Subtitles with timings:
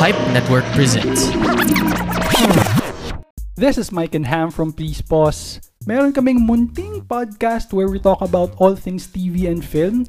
[0.00, 1.28] Pipe Network presents.
[3.60, 5.60] This is Mike and Ham from Please Pause.
[5.84, 10.08] Meron kaming munting podcast where we talk about all things TV and film.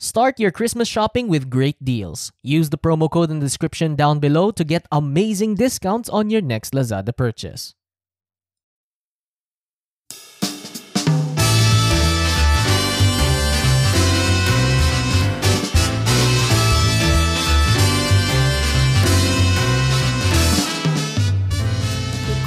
[0.00, 2.30] Start your Christmas shopping with great deals.
[2.40, 6.40] Use the promo code in the description down below to get amazing discounts on your
[6.40, 7.74] next Lazada purchase.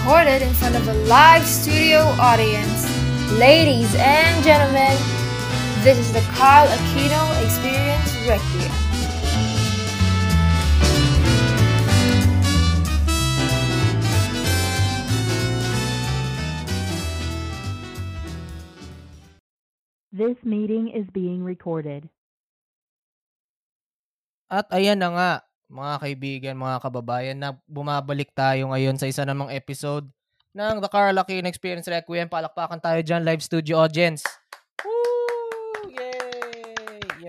[0.02, 2.88] recorded in front of a live studio audience.
[3.34, 5.21] Ladies and gentlemen,
[5.82, 8.70] this is the Carl Aquino Experience Requiem.
[20.14, 22.06] This meeting is being recorded.
[24.54, 25.32] At ayan na nga,
[25.66, 30.06] mga kaibigan, mga kababayan, na bumabalik tayo ngayon sa isa namang episode
[30.54, 32.30] ng The Carl Aquino Experience Requiem.
[32.30, 34.22] Palakpakan tayo dyan, live studio audience.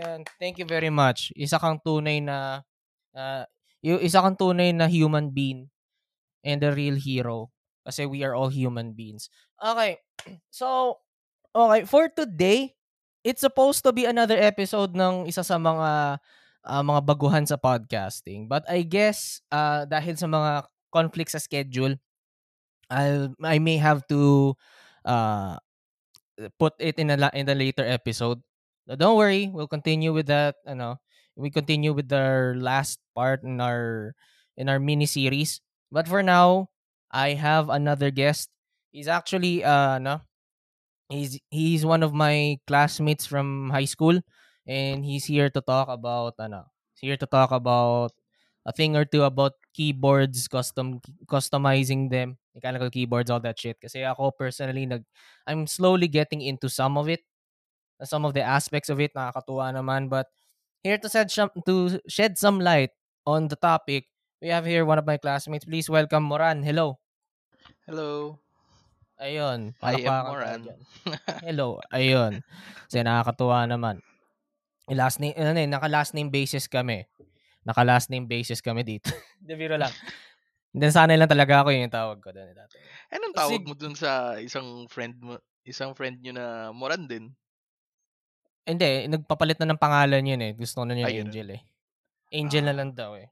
[0.03, 0.09] Woo!
[0.09, 0.19] Yay!
[0.19, 0.21] Yan.
[0.39, 1.31] Thank you very much.
[1.39, 2.63] Isa kang tunay na,
[3.15, 3.45] uh,
[3.83, 5.71] isa kang tunay na human being
[6.43, 7.51] and a real hero.
[7.87, 9.31] Kasi we are all human beings.
[9.63, 9.99] Okay.
[10.51, 10.99] So,
[11.55, 11.83] okay.
[11.87, 12.75] For today,
[13.27, 16.19] it's supposed to be another episode ng isa sa mga
[16.63, 18.47] uh, mga baguhan sa podcasting.
[18.47, 21.99] But I guess uh, dahil sa mga conflicts sa schedule,
[22.87, 24.55] I'll I may have to
[25.03, 25.59] uh,
[26.59, 28.43] put it in a in the later episode.
[28.89, 30.57] So don't worry, we'll continue with that.
[30.67, 30.99] Ano,
[31.37, 34.15] we continue with our last part in our
[34.57, 35.61] in our mini series.
[35.93, 36.71] But for now,
[37.13, 38.51] I have another guest.
[38.91, 40.21] He's actually uh no,
[41.09, 44.21] he's he's one of my classmates from high school
[44.67, 48.13] and he's here to talk about ano, he's here to talk about
[48.67, 53.79] a thing or two about keyboards, custom customizing them, mechanical keyboards, all that shit.
[53.81, 55.05] Kasi ako personally nag
[55.47, 57.23] I'm slowly getting into some of it.
[58.03, 60.27] Some of the aspects of it nakakatuwa naman but
[60.83, 62.91] here to shed some to shed some light
[63.23, 64.11] on the topic,
[64.43, 65.65] we have here one of my classmates.
[65.65, 66.63] Please welcome Moran.
[66.67, 66.99] Hello.
[67.87, 68.39] Hello.
[69.23, 69.79] Ayun.
[69.79, 70.61] I am Moran.
[71.47, 71.79] Hello.
[71.95, 72.43] Ayun.
[72.91, 74.03] Kasi nakakatuwa naman.
[74.91, 77.07] Last name, ano eh, naka last name basis kami.
[77.63, 79.15] Naka last name basis kami dito.
[79.39, 79.95] Hindi, biro lang.
[80.75, 82.83] Then sana lang talaga ako yung tawag ko doon dati.
[83.15, 87.31] Anong tawag mo dun sa isang friend mo, isang friend nyo na Moran din?
[88.67, 90.53] Hindi, nagpapalit na ng pangalan yun eh.
[90.55, 91.27] Gusto ko na yung Ayun.
[91.29, 91.63] Angel eh.
[92.31, 92.79] Angel na Ah.
[92.79, 93.27] lang daw eh.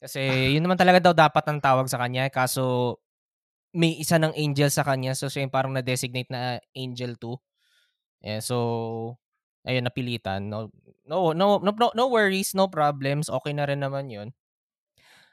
[0.00, 0.20] Kasi
[0.56, 2.32] yun naman talaga daw dapat ang tawag sa kanya.
[2.32, 2.96] Kaso
[3.76, 5.12] may isa ng Angel sa kanya.
[5.12, 7.36] So siya yung parang na-designate na Angel 2.
[8.24, 8.56] Eh, so,
[9.64, 10.48] ayun, napilitan.
[10.48, 10.68] No,
[11.08, 13.28] no, no, no, no, no worries, no problems.
[13.32, 14.32] Okay na rin naman yun.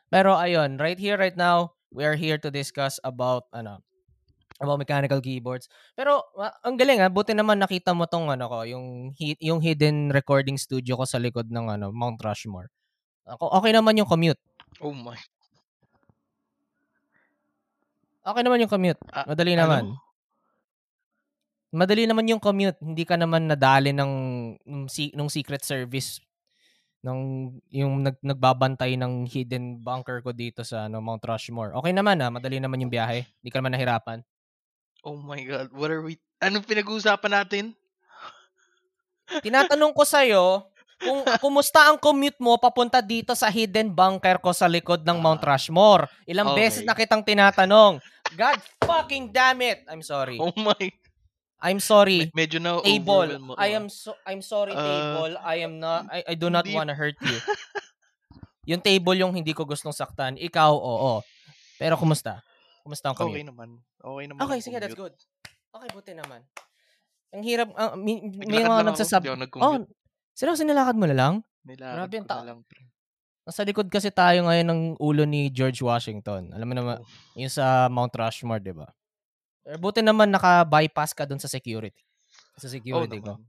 [0.07, 3.83] Pero ayun, right here, right now, we are here to discuss about, ano,
[4.57, 5.69] about mechanical keyboards.
[5.93, 9.61] Pero ah, ang galing ah, buti naman nakita mo tong ano ko, yung hi- yung
[9.61, 12.69] hidden recording studio ko sa likod ng ano, Mount Rushmore.
[13.27, 14.39] Ako okay naman yung commute.
[14.81, 15.17] Oh my.
[18.27, 18.99] Okay naman yung commute.
[19.13, 19.61] Ah, Madali ano?
[19.63, 19.83] naman.
[21.71, 22.79] Madali naman yung commute.
[22.79, 24.11] Hindi ka naman nadali ng
[25.15, 26.19] nung secret service
[27.05, 27.19] ng
[27.71, 31.71] yung nag, nagbabantay ng hidden bunker ko dito sa ano, Mount Rushmore.
[31.79, 33.23] Okay naman ah, madali naman yung biyahe.
[33.39, 34.19] Hindi ka naman nahirapan.
[35.07, 35.71] Oh my God.
[35.71, 36.19] What are we...
[36.43, 37.65] Anong pinag-uusapan natin?
[39.39, 40.67] Tinatanong ko sa'yo,
[40.99, 45.39] kung kumusta ang commute mo papunta dito sa hidden bunker ko sa likod ng Mount
[45.47, 46.11] Ah, Rushmore.
[46.27, 46.59] Ilang okay.
[46.59, 48.03] beses na kitang tinatanong.
[48.35, 49.87] God fucking damn it.
[49.87, 50.35] I'm sorry.
[50.43, 50.91] Oh my.
[51.63, 52.27] I'm sorry.
[52.29, 53.33] Me- medyo na Table.
[53.33, 53.79] ako, I ah.
[53.81, 55.33] am so I'm sorry Uh, table.
[55.41, 57.37] I am not I, I do not hindi- wanna hurt you.
[58.75, 60.35] yung table yung hindi ko gustong saktan.
[60.37, 61.23] Ikaw, oo.
[61.79, 62.43] Pero kumusta?
[62.87, 63.49] Kumusta ang Okay commute?
[63.51, 63.69] naman.
[63.99, 64.41] Okay naman.
[64.47, 65.11] Okay, sige, that's good.
[65.75, 66.39] Okay, buti naman.
[67.35, 69.21] Ang hirap, ah, may, may mga lang nagsasab...
[69.27, 69.83] ako Oh,
[70.31, 71.33] seryoso nilakad mo na lang?
[71.67, 72.59] Nilakad ang ko na ta- lang.
[72.63, 72.87] pre.
[73.43, 76.51] Nasa likod kasi tayo ngayon ng ulo ni George Washington.
[76.55, 77.07] Alam mo naman, Oh.
[77.35, 78.87] yung sa Mount Rushmore, di ba?
[79.67, 81.99] Pero buti naman naka-bypass ka dun sa security.
[82.55, 83.35] Sa Oh, security ko.
[83.35, 83.43] naman.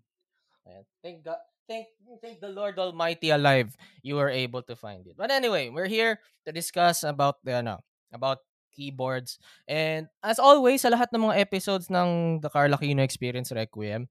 [0.66, 0.84] Ayan.
[1.02, 1.38] Thank God,
[1.70, 1.86] thank
[2.18, 5.14] thank the Lord Almighty alive you were able to find it.
[5.14, 8.42] But anyway, we're here to discuss about the ano, about
[8.78, 9.42] keyboards.
[9.66, 14.06] And as always, sa lahat ng mga episodes ng The Carl Aquino Experience Requiem,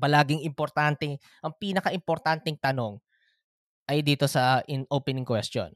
[0.00, 2.96] palaging importante, ang pinaka-importanting tanong
[3.84, 5.68] ay dito sa in opening question.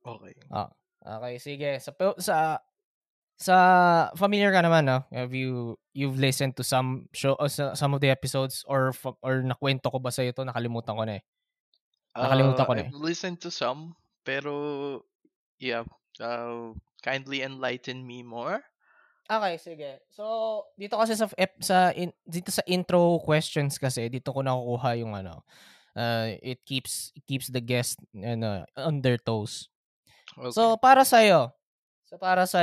[0.00, 0.32] Okay.
[1.04, 1.70] Okay, sige.
[1.84, 2.36] Sa sa
[3.34, 3.56] sa
[4.16, 5.04] familiar ka naman, no?
[5.12, 9.92] Have you you've listened to some show uh, some of the episodes or or nakwento
[9.92, 10.40] ko ba sa ito?
[10.46, 11.22] Nakalimutan ko na eh.
[12.16, 12.88] Nakalimutan Uh, ko na eh.
[12.88, 14.52] I've listened to some, pero
[15.60, 15.84] yeah,
[16.20, 18.62] uh, kindly enlighten me more.
[19.24, 19.90] Okay, sige.
[20.12, 20.24] So,
[20.76, 21.24] dito kasi sa
[21.56, 25.40] sa in, dito sa intro questions kasi dito ko nakukuha yung ano.
[25.94, 29.72] Uh, it keeps it keeps the guest ano, on their toes.
[30.36, 30.52] Okay.
[30.52, 31.22] So para sa
[32.04, 32.62] So para sa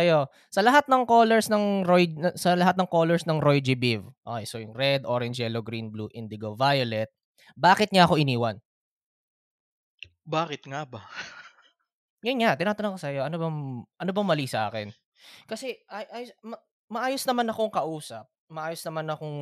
[0.53, 3.74] sa lahat ng colors ng Roy sa lahat ng colors ng Roy G.
[3.74, 4.06] Biv.
[4.21, 7.09] Okay, so yung red, orange, yellow, green, blue, indigo, violet.
[7.57, 8.62] Bakit niya ako iniwan?
[10.24, 11.01] Bakit nga ba?
[12.22, 14.94] Yan nga, tinatanong ko sa ano bang ano bang mali sa akin?
[15.50, 18.30] Kasi ay, ay ma- maayos naman akong kausap.
[18.52, 19.38] Maayos naman akong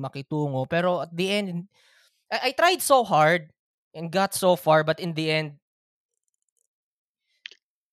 [0.00, 1.48] makitungo, pero at the end
[2.32, 3.52] I, I tried so hard
[3.94, 5.60] and got so far but in the end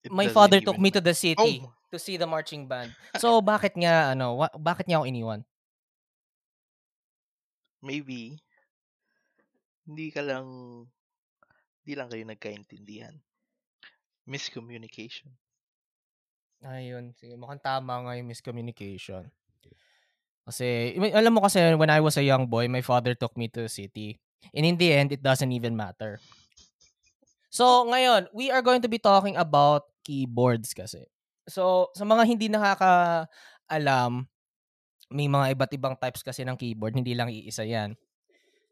[0.02, 2.90] It my father took me to the city Oh, to see the marching band.
[3.22, 5.42] So bakit nga ano, wa- bakit niya ako iniwan?
[7.82, 8.38] maybe
[9.90, 10.46] hindi ka lang
[11.82, 13.18] hindi lang kayo nagkaintindihan.
[14.28, 15.34] Miscommunication.
[16.62, 19.26] Ayun, sige, mukhang tama nga yung miscommunication.
[20.46, 23.66] Kasi, alam mo kasi, when I was a young boy, my father took me to
[23.66, 24.22] the city.
[24.54, 26.22] And in the end, it doesn't even matter.
[27.50, 31.06] So, ngayon, we are going to be talking about keyboards kasi.
[31.50, 34.26] So, sa mga hindi nakaka-alam,
[35.12, 37.98] may mga iba't ibang types kasi ng keyboard, hindi lang iisa yan.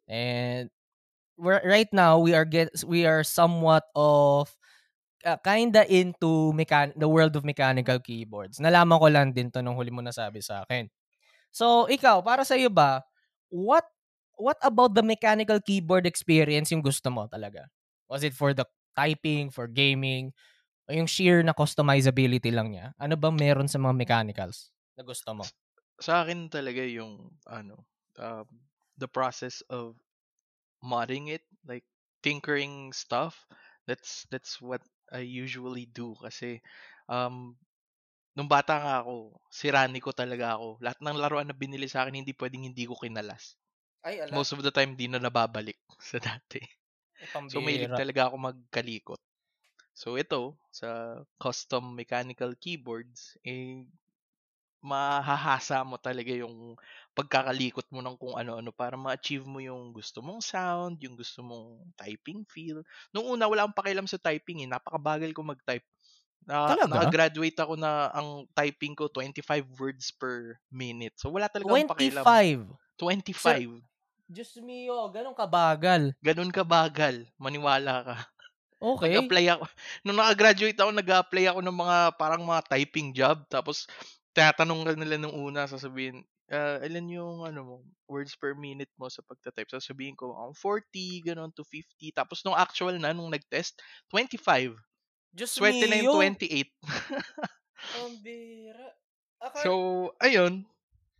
[0.07, 0.69] And
[1.37, 4.49] we're, right now, we are get we are somewhat of
[5.25, 8.59] uh, kinda into mechan- the world of mechanical keyboards.
[8.61, 10.87] Nalaman ko lang din to nung huli mo nasabi sa akin.
[11.51, 13.01] So, ikaw, para sa iyo ba,
[13.49, 13.85] what
[14.39, 17.67] what about the mechanical keyboard experience yung gusto mo talaga?
[18.09, 18.65] Was it for the
[18.97, 20.31] typing, for gaming,
[20.89, 22.93] o yung sheer na customizability lang niya?
[22.99, 25.45] Ano ba meron sa mga mechanicals na gusto mo?
[25.99, 27.83] Sa akin talaga yung ano,
[28.19, 28.47] um,
[28.97, 29.95] the process of
[30.83, 31.85] modding it, like
[32.23, 33.47] tinkering stuff.
[33.87, 34.81] That's that's what
[35.13, 36.61] I usually do kasi
[37.09, 37.57] um
[38.37, 40.79] nung bata nga ako, sirani ko talaga ako.
[40.83, 43.57] Lahat ng laruan na binili sa akin, hindi pwedeng hindi ko kinalas.
[44.03, 44.37] Ay, ala.
[44.37, 45.79] Most of the time, di na nababalik
[46.11, 46.61] sa dati.
[47.49, 49.21] So, mahilig talaga ako magkalikot.
[49.93, 53.85] So, ito, sa custom mechanical keyboards, eh,
[54.79, 56.79] mahahasa mo talaga yung
[57.19, 61.83] pagkakalikot mo ng kung ano-ano para ma-achieve mo yung gusto mong sound, yung gusto mong
[61.99, 62.79] typing feel.
[63.11, 64.69] Nung una, wala akong pakialam sa typing eh.
[64.71, 65.83] Napakabagal ko mag-type.
[66.47, 66.87] Na, Talaga?
[66.87, 71.11] Nakagraduate ako na ang typing ko 25 words per minute.
[71.19, 72.23] So, wala talaga akong pakialam.
[72.95, 73.83] 25.
[73.83, 73.83] 25.
[74.29, 76.15] Diyos mio, ganun kabagal.
[76.23, 77.27] Ganun ka bagal.
[77.35, 78.15] Maniwala ka.
[78.79, 79.11] Okay.
[79.11, 79.63] Nag-apply ako.
[80.07, 83.43] Nung nakagraduate ako, nag-apply ako ng mga parang mga typing job.
[83.51, 83.91] Tapos,
[84.31, 87.75] tinatanong ka nila nung una, sasabihin, uh, ilan yung ano mo,
[88.09, 89.69] words per minute mo sa pagta-type.
[89.69, 92.11] Sasabihin ko, ang 40, ganun to 50.
[92.13, 93.79] Tapos, nung actual na, nung nag-test,
[94.11, 94.73] 25.
[95.29, 96.17] Diyos Swerte na mio.
[96.17, 96.73] yung 28.
[98.01, 98.87] Ang bira.
[99.39, 99.71] Akala- so,
[100.19, 100.65] ayun.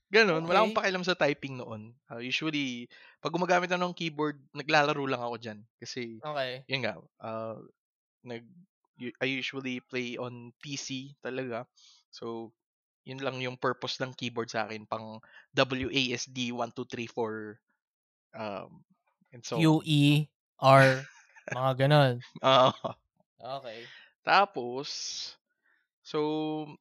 [0.10, 0.42] Ganun.
[0.50, 0.82] Wala akong Okay.
[0.82, 1.94] pakialam sa typing noon.
[2.10, 2.90] Uh, usually,
[3.22, 5.60] pag gumagamit ako ng keyboard, naglalaro lang ako dyan.
[5.78, 6.66] Kasi, okay.
[6.66, 7.62] yun nga, uh,
[8.26, 8.44] nag,
[9.00, 11.64] I usually play on PC talaga.
[12.12, 12.52] So,
[13.10, 15.20] yun lang yung purpose ng keyboard sa akin, pang
[15.58, 17.58] WASD 1, 2, 3, 4,
[18.38, 18.84] um,
[19.34, 20.28] and so, QE,
[20.60, 21.08] R,
[21.54, 22.16] mga ganun.
[22.42, 22.74] Ah,
[23.40, 23.92] Okay.
[24.24, 25.36] tapos,
[26.04, 26.78] so,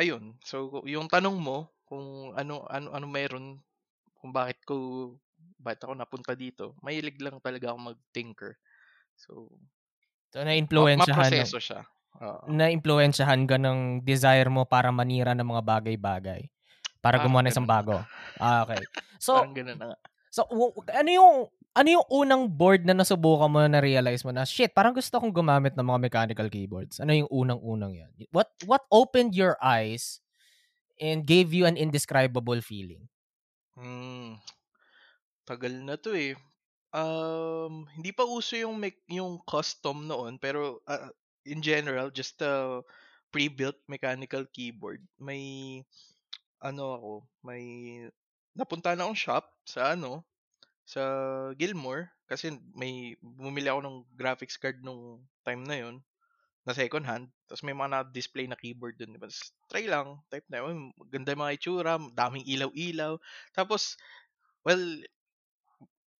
[0.00, 0.36] ayun.
[0.44, 1.58] So, yung tanong mo,
[1.88, 3.60] kung ano, ano, ano meron,
[4.18, 4.74] kung bakit ko,
[5.58, 8.52] bakit ako napunta dito, mahilig lang talaga ako mag-tinker.
[9.16, 9.32] So,
[10.32, 10.40] So,
[10.76, 11.80] ma- na-influensyahan, maproseso siya.
[12.18, 12.50] Oo.
[12.50, 16.50] na-influensyahan ka ng desire mo para manira ng mga bagay-bagay.
[16.98, 17.94] Para gumawa ng isang bago.
[18.42, 18.82] Ah, okay.
[19.22, 19.98] So, Parang ganun na nga.
[20.30, 21.32] so w- ano yung
[21.78, 25.30] ano yung unang board na nasubukan mo na realize mo na shit, parang gusto kong
[25.30, 26.98] gumamit ng mga mechanical keyboards.
[26.98, 28.10] Ano yung unang-unang 'yan?
[28.34, 30.18] What what opened your eyes
[30.98, 33.06] and gave you an indescribable feeling?
[33.78, 34.42] Hmm.
[35.46, 36.34] Tagal na to eh.
[36.90, 41.12] Um, hindi pa uso yung yung custom noon pero ah,
[41.48, 42.84] in general just a
[43.32, 45.00] pre-built mechanical keyboard.
[45.16, 45.82] May
[46.60, 47.12] ano ako,
[47.44, 47.62] may
[48.52, 50.26] napunta na akong shop sa ano
[50.88, 51.02] sa
[51.60, 55.96] Gilmore kasi may bumili ako ng graphics card nung time na yon
[56.68, 57.32] na second hand.
[57.48, 59.16] Tapos may mga na-display na keyboard dun.
[59.16, 59.24] Diba?
[59.24, 60.20] Tapos, try lang.
[60.28, 60.60] Type na.
[60.60, 61.96] Oh, ganda yung mga itsura.
[62.12, 63.16] Daming ilaw-ilaw.
[63.56, 63.96] Tapos,
[64.68, 64.84] well,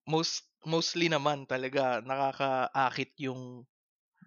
[0.08, 3.68] most mostly naman talaga nakakaakit yung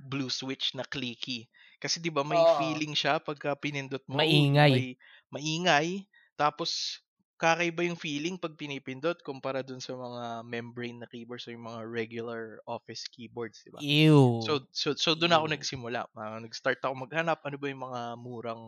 [0.01, 1.47] blue switch na clicky.
[1.81, 2.49] Kasi 'di ba may Oo.
[2.49, 4.17] feeling siya pagka pinindot mo.
[4.17, 4.73] Maingay.
[4.73, 4.97] May
[5.33, 6.05] maingay.
[6.37, 7.01] Tapos
[7.41, 11.81] kakaiba yung feeling pag pinipindot kumpara dun sa mga membrane na keyboards o yung mga
[11.89, 13.81] regular office keyboards, 'di ba?
[13.81, 14.21] Ew.
[14.41, 16.09] So so so doon ako nagsimula.
[16.17, 18.63] Ah, nag-start ako maghanap ano ba yung mga murang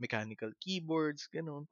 [0.00, 1.68] mechanical keyboards, ganun.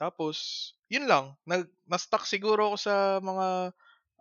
[0.00, 3.46] Tapos yun lang, nag na-stuck siguro ako sa mga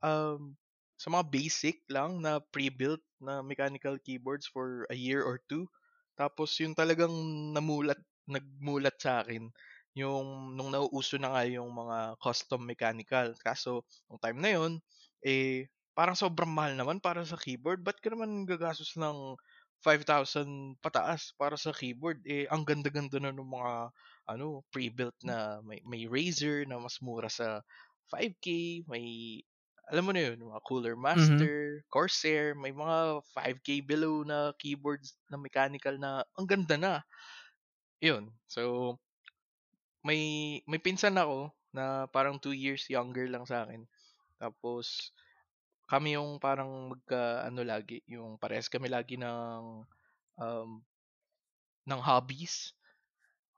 [0.03, 0.55] um
[0.95, 5.67] sa mga basic lang na pre-built na mechanical keyboards for a year or two.
[6.15, 7.11] Tapos yung talagang
[7.55, 9.53] namulat nagmulat sa akin
[9.95, 13.31] yung nung nauuso na nga yung mga custom mechanical.
[13.39, 14.73] Kaso nung time na yun,
[15.23, 17.79] eh parang sobrang mahal naman para sa keyboard.
[17.79, 19.39] Ba't ka naman gagastos ng
[19.79, 22.19] 5,000 pataas para sa keyboard?
[22.27, 23.73] Eh ang ganda-ganda na ng mga
[24.27, 27.63] ano pre-built na may, may Razer na mas mura sa
[28.11, 29.39] 5K, may
[29.91, 35.37] alam mo na yun, mga Cooler Master, Corsair, may mga 5K below na keyboards na
[35.39, 36.93] mechanical na ang ganda na.
[38.01, 38.31] Yun.
[38.47, 38.97] So,
[40.05, 40.21] may
[40.69, 43.83] may pinsan ako na parang 2 years younger lang sa akin.
[44.41, 45.11] Tapos,
[45.89, 49.85] kami yung parang magka, ano lagi, yung parehas kami lagi ng,
[50.39, 50.69] um,
[51.89, 52.73] ng hobbies.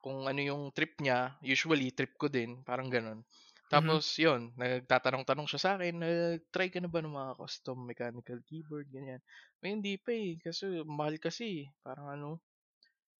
[0.03, 3.23] Kung ano yung trip niya, usually trip ko din, parang ganun.
[3.67, 8.87] Tapos, yun, nagtatanong-tanong siya sa akin, nag-try ka na ba ng mga custom mechanical keyboard,
[8.87, 9.19] ganyan.
[9.59, 11.75] May hindi pa eh, kasi mahal kasi, eh.
[11.83, 12.29] parang ano,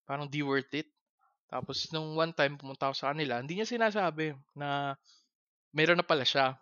[0.07, 0.89] parang di worth it.
[1.51, 4.95] Tapos, nung one time, pumunta ako sa kanila, hindi niya sinasabi na
[5.75, 6.57] meron na pala siya.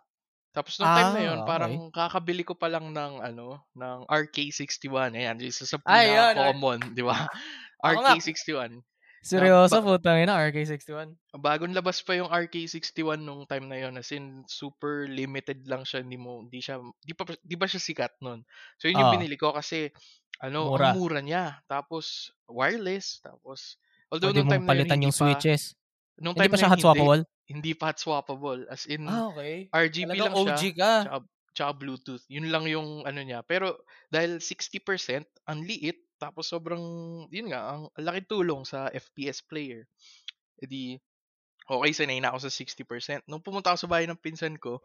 [0.54, 1.80] Tapos, nung time na Ah, yun, okay.
[1.80, 5.14] parang kakabili ko pa lang ng, ano, ng RK61.
[5.16, 7.28] Ayan, isa sa pinaka-common, di ba?
[7.86, 8.14] Ako nga.
[8.16, 8.82] RK61.
[9.28, 11.18] Seryoso, ba- putang ina, RK61.
[11.32, 16.00] Bagong labas pa yung RK61 nung time na yon as in super limited lang siya
[16.00, 18.46] hindi mo hindi siya di pa di ba siya sikat noon.
[18.76, 19.14] So yun yung Ah.
[19.14, 19.90] binili ko kasi
[20.38, 20.92] ano, Mura.
[20.92, 21.58] ang mura niya.
[21.64, 25.62] Tapos wireless, tapos although Pwede nung time mong na yun, palitan hindi yung pa- switches.
[26.16, 27.20] nung Hindi time pa na siya hot swappable?
[27.20, 28.60] Hindi, hindi pa hot swappable.
[28.66, 29.66] As in Ah, okay.
[29.68, 30.54] RGB Talagang lang siya.
[30.54, 30.92] OG ka.
[31.02, 31.18] Tsaka,
[31.52, 32.24] tsaka Bluetooth.
[32.28, 33.42] Yun lang yung ano niya.
[33.42, 33.74] Pero
[34.06, 36.82] dahil 60%, ang liit, tapos sobrang,
[37.28, 39.84] yun nga, ang laki tulong sa FPS player.
[40.60, 40.84] E di,
[41.68, 43.28] okay, sanay na ako sa 60%.
[43.28, 44.80] Nung pumunta ako sa bahay ng pinsan ko,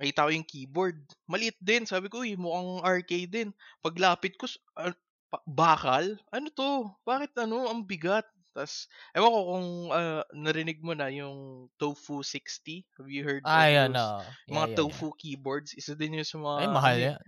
[0.00, 0.98] nakita ko yung keyboard.
[1.28, 1.84] Maliit din.
[1.84, 3.48] Sabi ko, uy, mukhang arcade din.
[3.84, 4.48] Paglapit ko,
[4.80, 4.96] ah,
[5.28, 6.16] pa- bakal?
[6.32, 6.88] Ano to?
[7.04, 7.68] Bakit ano?
[7.68, 8.24] Ang bigat.
[8.50, 12.82] Tas, ewan ko kung ah, narinig mo na yung Tofu 60.
[12.98, 13.92] Have you heard of those?
[13.92, 14.04] ano.
[14.48, 17.22] Yung mga tofu keyboards, isa din yun sa mga Ay, mahal ano, yan.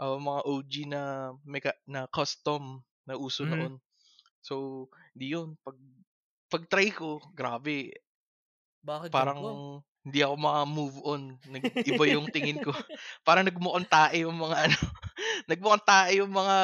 [0.00, 1.02] Uh, mga OG na
[1.44, 3.50] meka- na custom na uso Mhm.
[3.52, 3.72] noon.
[4.42, 5.56] So, di yun.
[5.62, 5.76] Pag
[6.46, 7.90] pag try ko, grabe,
[8.82, 9.82] Bakit parang ganito?
[10.06, 11.22] hindi ako maka-move on.
[11.50, 12.70] Nag-iba yung tingin ko.
[13.26, 14.78] parang nagmukhang tae yung mga ano.
[15.50, 16.56] nagmukhang tae yung mga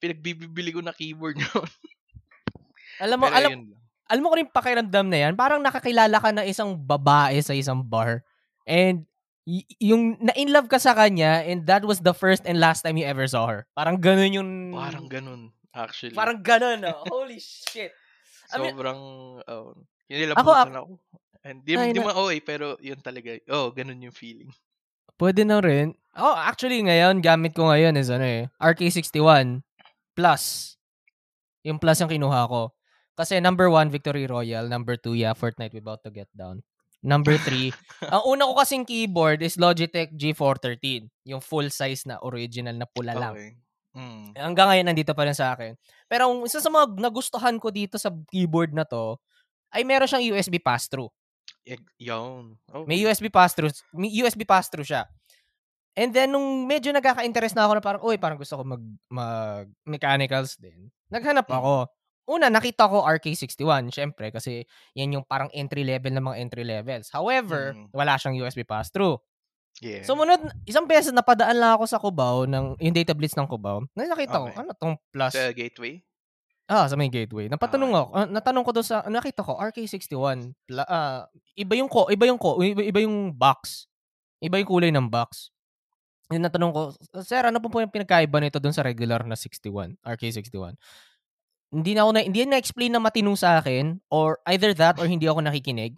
[0.00, 1.68] pinagbibili ko na keyboard noon.
[2.98, 3.52] Alam mo, Pero alam,
[4.08, 7.84] alam mo ko rin pakiramdam na yan, parang nakakilala ka ng isang babae sa isang
[7.84, 8.24] bar.
[8.64, 9.04] And
[9.48, 13.00] y- yung na-in love ka sa kanya and that was the first and last time
[13.00, 13.64] you ever saw her.
[13.72, 14.50] Parang ganun yung...
[14.76, 16.12] Parang ganun, actually.
[16.12, 16.92] Parang ganun, no?
[17.08, 17.96] Holy shit.
[18.52, 19.00] I mean- Sobrang,
[19.40, 19.72] oh, Ako,
[20.04, 21.00] kinilabutan ako.
[21.48, 23.40] And di, Ay, di na- man okay, pero yun talaga.
[23.48, 24.52] Oh, ganun yung feeling.
[25.16, 25.96] Pwede na rin.
[26.12, 29.64] Oh, actually ngayon, gamit ko ngayon is ano eh, RK61
[30.12, 30.74] Plus.
[31.64, 32.74] Yung Plus yung kinuha ko.
[33.18, 34.70] Kasi number one, Victory Royale.
[34.70, 36.62] Number two, yeah, Fortnite we about to get down.
[36.98, 37.70] Number three,
[38.02, 41.06] ang una ko kasing keyboard is Logitech G413.
[41.30, 43.34] Yung full size na original na pula lang.
[43.38, 43.52] Okay.
[43.94, 44.34] Mm.
[44.34, 45.74] Hanggang ngayon, nandito pa rin sa akin.
[46.06, 49.18] Pero ang isa sa mga nagustuhan ko dito sa keyboard na to,
[49.74, 51.10] ay meron siyang USB pass-through.
[52.00, 52.56] Yun.
[52.66, 52.86] Okay.
[52.86, 53.72] May USB pass-through.
[53.94, 55.06] May USB pass-through siya.
[55.98, 59.66] And then, nung medyo nagkaka-interest na ako na parang, uy, parang gusto ko mag, mag
[59.82, 60.94] mechanicals din.
[61.10, 61.58] Naghanap Mm.
[61.58, 61.74] ako.
[62.28, 67.08] Una, nakita ko RK61, syempre, kasi yan yung parang entry level ng mga entry levels.
[67.08, 67.88] However, Mm.
[67.88, 69.16] wala siyang USB pass-through.
[69.80, 70.04] Yeah.
[70.04, 73.86] Sumunod, isang beses napadaan lang ako sa Cubao, ng, yung data blitz ng Cubao.
[73.96, 74.60] Na nakita ko, Okay.
[74.60, 75.32] ano tong plus?
[75.32, 76.04] sa gateway?
[76.68, 77.48] Ah, sa may gateway.
[77.48, 77.98] Napatanong Ah.
[78.04, 80.52] ako, ah, natanong ko doon sa, nakita ko, RK61.
[80.68, 81.24] Pla, ah,
[81.56, 83.88] iba yung ko, iba yung ko, iba, iba yung box.
[84.44, 85.48] Iba yung kulay ng box.
[86.28, 86.80] Yung natanong ko,
[87.24, 90.76] sir, ano po po yung pinagkaiba nito doon sa regular na 61, RK61?
[91.68, 95.04] Hindi na ako na, hindi na explain na matinong sa akin or either that or
[95.04, 95.92] hindi ako nakikinig.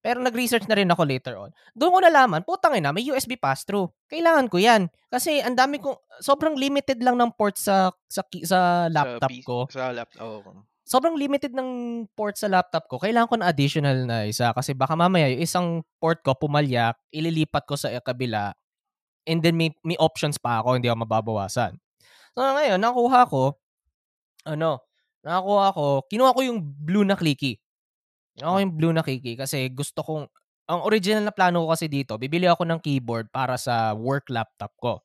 [0.00, 1.52] Pero nag-research na rin ako later on.
[1.76, 3.92] Doon ko nalaman, putang ina, may USB pass-through.
[4.08, 8.88] Kailangan ko 'yan kasi ang dami kong sobrang limited lang ng ports sa sa sa
[8.88, 9.58] laptop sa, ko.
[9.68, 10.24] Sa laptop.
[10.24, 10.64] Oh.
[10.88, 12.98] Sobrang limited ng port sa laptop ko.
[12.98, 15.66] Kailangan ko na additional na isa kasi baka mamaya yung isang
[16.00, 18.56] port ko pumalyak, ililipat ko sa kabila
[19.28, 21.76] and then may may options pa ako, hindi ako mababawasan.
[22.34, 23.54] So ngayon, nakuha ko
[24.48, 24.80] ano,
[25.24, 27.60] nakakuha ko, kinuha ko yung blue na clicky.
[28.40, 30.24] Ako yung blue na kiki kasi gusto kong,
[30.70, 34.72] ang original na plano ko kasi dito, bibili ako ng keyboard para sa work laptop
[34.78, 35.02] ko.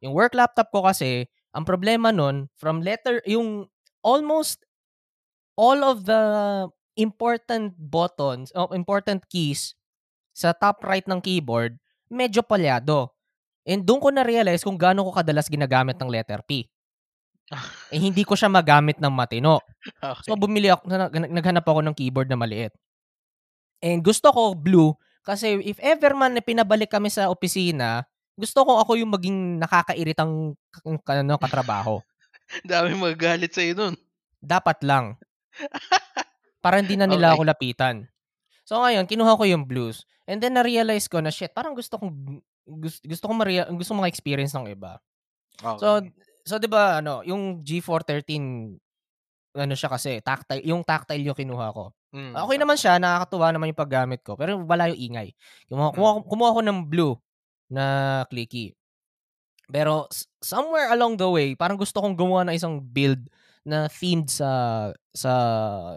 [0.00, 3.66] Yung work laptop ko kasi, ang problema nun, from letter, yung
[4.06, 4.62] almost
[5.58, 6.22] all of the
[6.98, 9.74] important buttons, oh, important keys
[10.34, 11.78] sa top right ng keyboard,
[12.10, 13.14] medyo palyado.
[13.66, 16.68] And doon ko na-realize kung gaano ko kadalas ginagamit ng letter P
[17.94, 19.60] eh hindi ko siya magamit ng matino.
[20.00, 20.30] Okay.
[20.30, 22.72] So bumili ako, naghanap ako ng keyboard na maliit.
[23.84, 28.04] And gusto ko blue kasi if ever man na pinabalik kami sa opisina,
[28.36, 30.52] gusto ko ako yung maging nakakairitang
[30.84, 32.00] ano, katrabaho.
[32.68, 33.94] Dami magagalit sa iyo nun.
[34.44, 35.16] Dapat lang.
[36.64, 37.34] Para hindi na nila okay.
[37.40, 37.96] ako lapitan.
[38.68, 40.04] So ngayon, kinuha ko yung blues.
[40.24, 44.12] And then na-realize ko na shit, parang gusto kong gusto, gusto ko ma- gusto mga
[44.12, 44.96] experience ng iba.
[45.60, 45.80] Okay.
[45.80, 46.00] So
[46.44, 48.76] So 'di ba ano, yung G413
[49.54, 51.94] ano siya kasi, tactile, yung tactile yung kinuha ko.
[52.10, 52.34] Mm.
[52.34, 55.30] Okay naman siya, nakakatuwa naman yung paggamit ko, pero wala yung ingay.
[55.70, 56.24] Kumuha, kumuha, mm.
[56.26, 57.14] kumuha ko ng blue
[57.70, 57.84] na
[58.26, 58.74] clicky.
[59.70, 60.10] Pero
[60.42, 63.22] somewhere along the way, parang gusto kong gumawa ng isang build
[63.64, 64.50] na themed sa
[65.14, 65.32] sa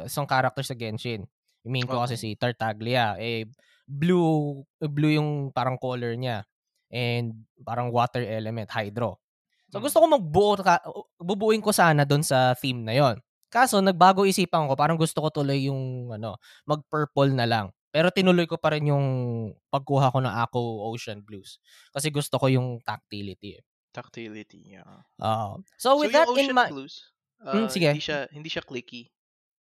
[0.07, 1.27] isang character sa Genshin.
[1.67, 3.43] Yung main ko kasi si Tartaglia, eh
[3.83, 6.47] blue blue yung parang color niya
[6.87, 9.19] and parang water element, hydro.
[9.67, 10.79] So gusto ko magbuo, ka,
[11.19, 13.19] bubuuin ko sana doon sa theme na yon.
[13.47, 17.71] Kaso nagbago isipan ko, parang gusto ko tuloy yung ano, mag-purple na lang.
[17.91, 19.05] Pero tinuloy ko pa rin yung
[19.71, 21.59] pagkuha ko ng Ako Ocean Blues.
[21.91, 23.59] Kasi gusto ko yung tactility.
[23.59, 23.63] Eh.
[23.95, 25.01] Tactility, yeah.
[25.17, 27.09] Uh, so with so that in mind, Blues,
[27.41, 27.89] uh, hmm, sige.
[27.89, 29.09] hindi siya hindi siya clicky.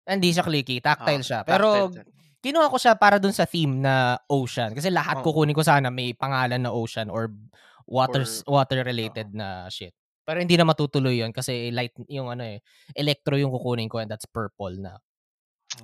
[0.04, 1.40] Hindi siya clicky, tactile uh, siya.
[1.46, 2.10] Pero tactile.
[2.42, 5.24] kinuha ko siya para dun sa theme na ocean kasi lahat oh.
[5.24, 7.30] kukunin ko sana may pangalan na ocean or
[7.84, 9.92] water water related uh, na shit.
[10.24, 12.58] Pero hindi na matutuloy 'yon kasi light yung ano eh,
[12.96, 14.96] electro yung kukunin ko and that's purple na.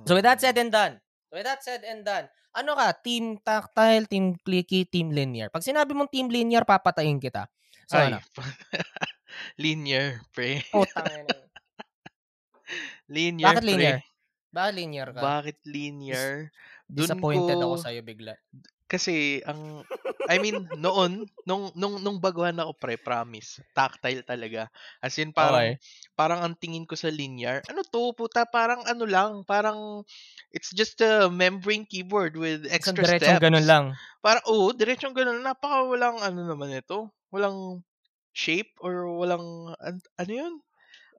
[0.07, 0.97] So with that said and done.
[1.29, 2.25] So with that said and done.
[2.51, 2.91] Ano ka?
[2.99, 5.47] Team tactile, team clicky, team linear.
[5.47, 7.47] Pag sinabi mong team linear, papatayin kita.
[7.87, 8.19] So Ay, ano?
[9.63, 10.59] linear, pre.
[10.67, 11.37] Putang ina.
[13.07, 13.97] linear, Bakit linear?
[13.99, 14.09] Pre.
[14.51, 15.19] Bakit linear ka?
[15.23, 16.27] Bakit linear?
[16.91, 18.35] Disappointed ko, ako sa'yo bigla.
[18.91, 19.87] Kasi ang
[20.27, 24.67] I mean noon nung nung nung baguhan ako pre promise tactile talaga.
[24.99, 25.79] As in parang okay.
[26.11, 30.03] parang ang tingin ko sa linear, ano to puta parang ano lang, parang
[30.51, 33.39] it's just a membrane keyboard with extra Isang steps.
[33.39, 33.83] ganun lang.
[34.19, 37.07] Parang oh, diretsong ganun napaka walang ano naman ito.
[37.31, 37.79] Walang
[38.35, 40.53] shape or walang an, ano 'yun?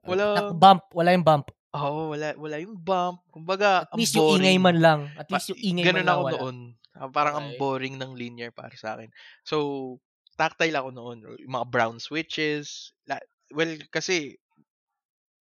[0.05, 1.49] Wala bump, wala yung bump.
[1.73, 3.25] Oo, oh, wala wala yung bump.
[3.33, 4.99] Kumbaga, At least yung ingay man lang.
[5.17, 6.05] At least yung ingay man lang.
[6.05, 6.33] Ganun ako wala.
[6.37, 6.57] noon.
[7.03, 7.43] Uh, parang okay.
[7.43, 9.11] ang boring ng linear para sa akin.
[9.43, 9.99] So,
[10.39, 11.17] tactile ako noon.
[11.43, 12.95] Yung mga brown switches.
[13.51, 14.39] Well, kasi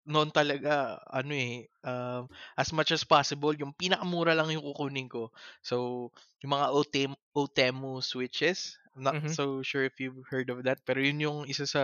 [0.09, 5.29] noon talaga, ano eh, um, as much as possible, yung pinakamura lang yung kukunin ko.
[5.61, 6.09] So,
[6.41, 9.35] yung mga Otem Otemu switches, I'm not mm-hmm.
[9.35, 11.83] so sure if you've heard of that, pero yun yung isa sa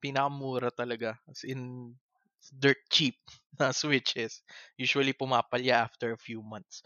[0.00, 1.20] pinakamura talaga.
[1.28, 1.92] As in,
[2.48, 3.20] dirt cheap
[3.60, 4.40] na switches.
[4.80, 6.80] Usually pumapalya after a few months.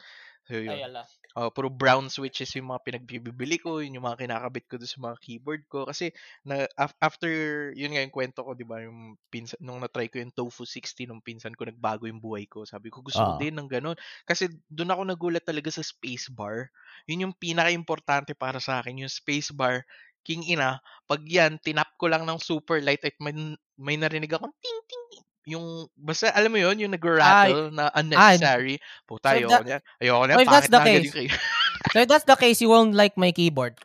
[0.44, 0.76] So, yun.
[0.76, 1.09] Ay, ala.
[1.35, 5.00] Uh, puro brown switches yung mga pinagbibili ko, yun yung mga kinakabit ko doon sa
[5.02, 5.83] mga keyboard ko.
[5.83, 6.14] Kasi
[6.46, 6.68] na,
[7.02, 7.33] after,
[7.74, 11.11] yun nga yung kwento ko, di ba, yung pinsan, nung na-try ko yung Tofu 60
[11.11, 12.62] nung pinsan ko, nagbago yung buhay ko.
[12.62, 13.35] Sabi ko, gusto uh.
[13.35, 13.98] ko din ng ganun.
[14.28, 16.70] Kasi doon ako nagulat talaga sa spacebar.
[17.11, 19.83] Yun yung pinaka-importante para sa akin, yung spacebar.
[20.24, 20.78] King ina,
[21.11, 23.35] pag yan, tinap ko lang ng super light at may,
[23.76, 25.03] may narinig akong ting ting
[25.44, 28.80] yung basta alam mo yon yung nag-rattle na unnecessary.
[28.80, 29.04] Ay.
[29.04, 29.83] Puta, so ayoko niyan.
[30.00, 30.38] Ayoko niyan.
[30.40, 31.11] If that's the case,
[31.92, 33.76] so if that's the case, you won't like my keyboard.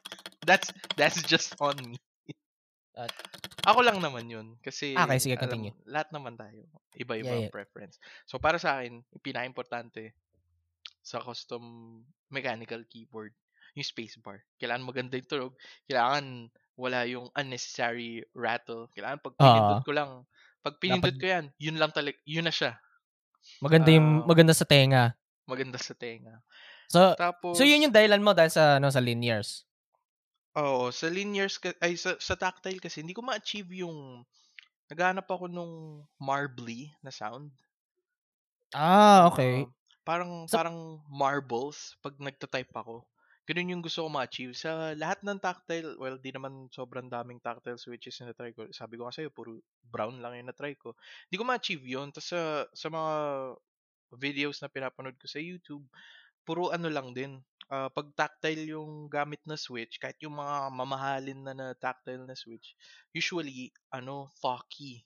[0.47, 1.99] That's that's just on me.
[2.99, 3.11] At,
[3.63, 4.47] ako lang naman yun.
[4.59, 5.71] Kasi, ah, okay, sige, continue.
[5.83, 6.67] Alam, lahat naman tayo.
[6.99, 7.53] Iba-iba yeah, yeah.
[7.53, 7.95] preference.
[8.27, 10.15] So, para sa akin, pinaka-importante
[10.99, 11.63] sa custom
[12.27, 13.31] mechanical keyboard,
[13.75, 14.43] yung spacebar.
[14.59, 15.53] Kailangan maganda yung tunog.
[15.87, 18.87] Kailangan wala yung unnecessary rattle.
[18.95, 20.11] Kailangan pag pinindot uh, ko lang,
[20.59, 21.21] pag pinindot Dapat...
[21.21, 22.75] ko yan, yun lang talaga, yun na siya.
[23.63, 25.15] Maganda yung, uh, maganda sa tenga.
[25.47, 26.43] Maganda sa tenga.
[26.91, 29.63] So, Tapos, so yun yung dahilan mo dahil sa, ano, sa linears?
[30.57, 34.25] Oo, sa linears, ay sa, sa tactile kasi, hindi ko ma-achieve yung,
[34.89, 37.53] naghanap ako nung marbly na sound.
[38.73, 39.65] Ah, okay.
[39.65, 39.69] Uh,
[40.01, 43.05] parang So- parang marbles pag nagta-type ako.
[43.49, 44.53] Ganun yung gusto ko ma-achieve.
[44.53, 48.69] Sa lahat ng tactile, well, di naman sobrang daming tactile switches na try ko.
[48.69, 50.93] Sabi ko kasi puro brown lang yung na-try ko.
[51.33, 52.13] Di ko ma-achieve yun.
[52.13, 52.41] Tapos sa,
[52.77, 53.13] sa mga
[54.17, 55.85] videos na pinapanood ko sa YouTube,
[56.47, 57.41] puro ano lang din.
[57.71, 62.35] Ah, pag tactile yung gamit na switch, kahit yung mga mamahalin na na tactile na
[62.37, 62.75] switch,
[63.15, 65.05] usually, ano, talky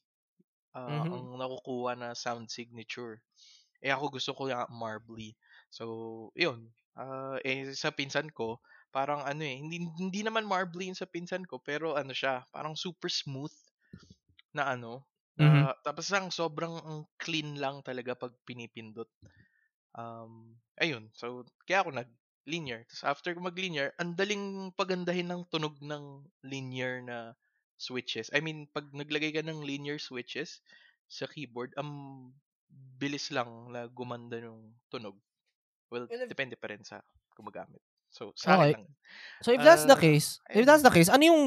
[0.75, 1.13] ah, Mhm.
[1.13, 3.21] ang nakukuha na sound signature.
[3.83, 5.35] Eh ako gusto ko yung marbly.
[5.73, 6.71] So, yun.
[6.97, 8.61] Ah, eh sa pinsan ko,
[8.93, 13.09] parang ano eh, hindi, hindi naman marbly sa pinsan ko, pero ano siya, parang super
[13.09, 13.53] smooth
[14.53, 15.05] na ano.
[15.37, 15.67] Mhm.
[15.67, 19.09] Ah, tapos ang sobrang ang clean lang talaga pag pinipindot.
[19.97, 21.11] Um, ayun.
[21.17, 22.11] So, kaya ako nag
[22.49, 22.83] linear.
[22.89, 27.33] Tapos after ko mag-linear, ang daling pagandahin ng tunog ng linear na
[27.79, 28.29] switches.
[28.35, 30.61] I mean, pag naglagay ka ng linear switches
[31.09, 31.91] sa keyboard, ang
[32.99, 35.17] bilis lang na gumanda yung tunog.
[35.93, 37.05] Well, Well, depende pa rin sa
[37.37, 37.77] gumagamit.
[38.09, 38.73] So, sa Okay.
[38.77, 38.89] lang.
[39.45, 41.43] So if that's the Ah, case, if that's the case, ano yung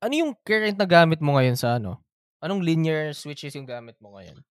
[0.00, 2.04] ano yung current na gamit mo ngayon sa ano?
[2.44, 4.44] Anong linear switches yung gamit mo ngayon?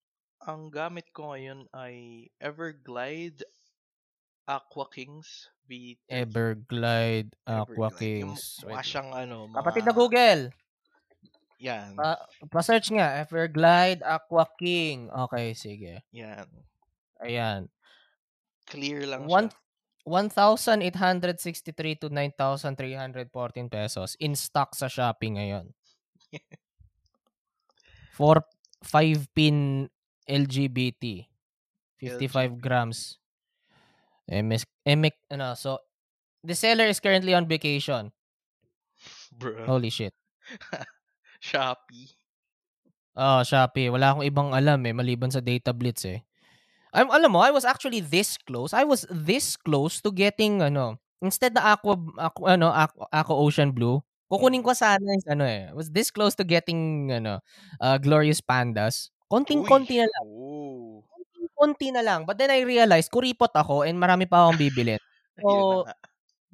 [0.45, 3.45] Ang gamit ko ngayon ay Everglide
[4.45, 6.05] Aqua Kings V30.
[6.09, 8.21] Everglide, Aqua Everglide.
[8.21, 8.61] Yung Kings.
[8.85, 9.57] siyang ano, mga...
[9.57, 10.41] Kapatid na Google.
[11.57, 11.97] Yan.
[11.97, 12.21] Pa,
[12.53, 15.09] pa-search nga, Everglide Aqua King.
[15.09, 16.05] Okay, sige.
[16.13, 16.45] yan.
[17.17, 17.65] Ayan.
[18.65, 19.65] Clear lang One, siya.
[20.05, 25.73] 1,863 to 9,314 pesos in stock sa Shopee ngayon.
[28.13, 28.45] For
[28.85, 29.89] 5-pin
[30.29, 31.25] LGBT.
[31.97, 33.17] 55 grams.
[34.29, 35.81] MS, MX, ano, so,
[36.41, 38.13] the seller is currently on vacation.
[39.33, 39.65] Bro.
[39.65, 40.13] Holy shit.
[41.41, 42.13] Shopee.
[43.17, 43.89] Oh, Shopee.
[43.89, 46.21] Wala akong ibang alam eh, maliban sa Data Blitz eh.
[46.95, 48.71] I'm, alam mo, I was actually this close.
[48.71, 53.75] I was this close to getting, ano, instead na Aqua, aqua ano, Aqua, Aqua Ocean
[53.75, 53.99] Blue,
[54.31, 55.67] kukunin ko sana yung, ano eh.
[55.67, 57.43] I was this close to getting, ano,
[57.83, 59.11] uh, Glorious Pandas.
[59.27, 60.23] Konting-konti na lang.
[60.31, 61.03] Oh.
[61.55, 62.23] Konti na lang.
[62.23, 64.99] But then I realized, kuripot ako and marami pa akong bibilin.
[65.35, 65.83] So,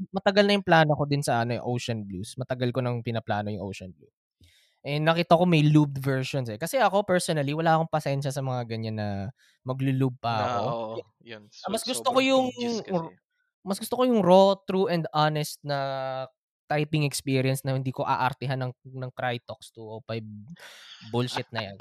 [0.09, 2.33] matagal na yung plano ko din sa ano, yung Ocean Blues.
[2.33, 4.09] Matagal ko nang pinaplano yung Ocean Blue.
[4.81, 6.57] Eh, nakita ko may lubed versions eh.
[6.57, 9.07] Kasi ako, personally, wala akong pasensya sa mga ganyan na
[9.61, 10.65] maglo-lube pa ako.
[10.65, 10.85] oo,
[11.21, 11.45] yun.
[11.61, 12.49] Ah, mas So- gusto ko yung-.
[13.61, 15.77] Mas gusto ko yung raw, true, and honest na
[16.65, 20.25] typing experience na hindi ko aartihan ng, ng Crytox 205
[21.13, 21.77] bullshit na yan.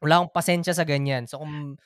[0.00, 1.28] Wala akong pasensya sa ganyan.
[1.28, 1.76] So, kung,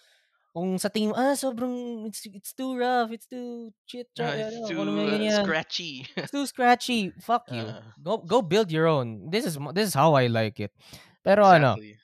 [0.56, 4.48] kung sa tingin mo, ah, sobrang, it's, it's too rough, it's too shit, Ah, ano,
[4.48, 6.08] it's ano, too ano uh, scratchy.
[6.16, 7.12] It's too scratchy.
[7.20, 7.68] Fuck you.
[7.68, 7.92] Ah.
[8.00, 9.28] go go build your own.
[9.28, 10.72] This is this is how I like it.
[11.20, 12.00] Pero ano, Exactly.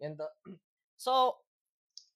[0.00, 0.32] and the-
[0.96, 1.36] so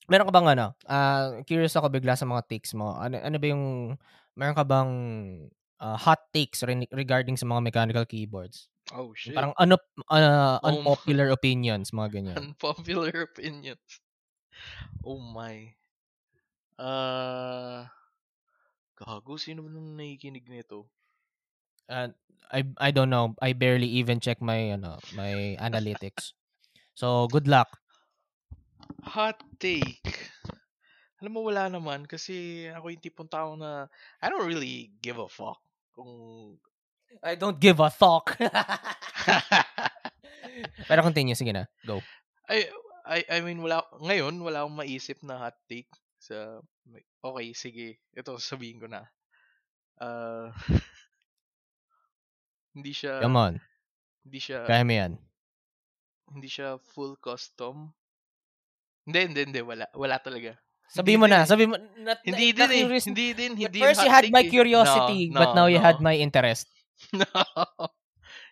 [0.09, 0.73] meron ka bang ano?
[0.89, 2.97] ah curious ako bigla sa mga takes mo.
[2.97, 3.93] Ano ano ba yung
[4.41, 4.93] meron ka bang
[5.85, 8.73] ah, hot takes re- regarding sa mga mechanical keyboards?
[8.97, 9.37] Oh, shit.
[9.37, 9.77] Parang ano
[10.09, 12.37] ah, Oh, unpopular opinions, mga ganyan.
[12.57, 13.85] Unpopular opinions.
[15.05, 15.77] Oh my.
[16.79, 17.93] Ah...
[18.99, 20.91] gago, sino ba nang nakikinig nito?
[21.87, 22.11] Uh,
[22.51, 23.39] I I don't know.
[23.39, 26.35] I barely even check my ano, my analytics.
[26.99, 27.79] So, good luck.
[29.07, 30.03] Hot take.
[31.23, 32.11] Alam mo, wala naman.
[32.11, 33.87] Kasi ako yung tipong tao na
[34.19, 35.63] I don't really give a fuck
[35.95, 36.11] kung...
[37.23, 38.35] I don't give a fuck.
[40.91, 41.71] Pero continue, sige na.
[41.87, 42.03] Go.
[42.51, 42.67] I,
[43.09, 45.89] I, I mean, wala, ngayon, wala akong maisip na hot take.
[46.21, 46.61] Sa,
[47.25, 48.05] okay, sige.
[48.13, 49.09] Ito, sabihin ko na.
[49.97, 50.53] Ah...
[52.77, 53.25] hindi siya...
[53.25, 53.55] Come on.
[54.29, 54.69] Hindi siya...
[54.69, 55.13] Kaya mo yan.
[56.29, 57.89] hindi siya full custom.
[59.09, 59.61] Hindi, hindi, hindi.
[59.65, 59.89] Wala.
[59.97, 60.53] Wala talaga.
[60.93, 61.45] Sabi mo na.
[61.45, 61.49] eh.
[61.49, 61.81] Sabi mo.
[61.97, 62.69] Not, Hindi na- din eh.
[62.85, 63.53] na-curious- Hindi din.
[63.57, 64.53] At Hindi first hot you had my eh.
[64.53, 65.85] curiosity, No, but no, now you no.
[65.89, 66.69] had my interest.
[67.17, 67.25] no.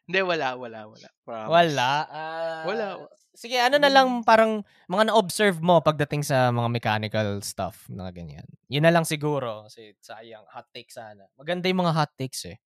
[0.07, 1.09] Hindi, wala, wala, wala.
[1.27, 1.51] Promise.
[1.51, 1.91] Wala.
[2.07, 2.87] ah, Wala.
[3.37, 8.47] Sige, ano na lang parang mga na-observe mo pagdating sa mga mechanical stuff na ganyan.
[8.73, 9.69] Yun na lang siguro.
[9.69, 11.29] Kasi sayang, hot take sana.
[11.37, 12.57] Maganda yung mga hot takes eh.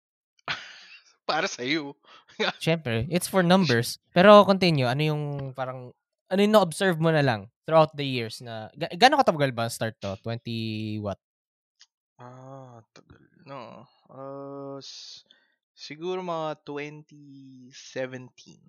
[1.27, 1.99] Para sa iyo.
[2.63, 3.99] Siyempre, it's for numbers.
[4.15, 5.23] Pero continue, ano yung
[5.59, 5.91] parang,
[6.31, 9.99] ano yung na-observe mo na lang throughout the years na, ga- gano'ng katagal ba start
[9.99, 10.15] to?
[10.23, 11.19] 20 what?
[12.21, 13.19] Ah, tagal.
[13.43, 13.89] No.
[14.07, 15.27] Uh, s-
[15.81, 18.61] siguro mga 2017.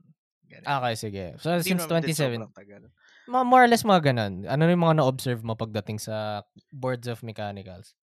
[0.47, 0.67] Ganun.
[0.67, 1.25] Okay, sige.
[1.39, 2.83] So, Hindi since naman din 27, sobrang tagal.
[3.27, 4.33] ma- more or less mga ganun.
[4.47, 7.95] Ano yung mga na-observe mo pagdating sa boards of mechanicals?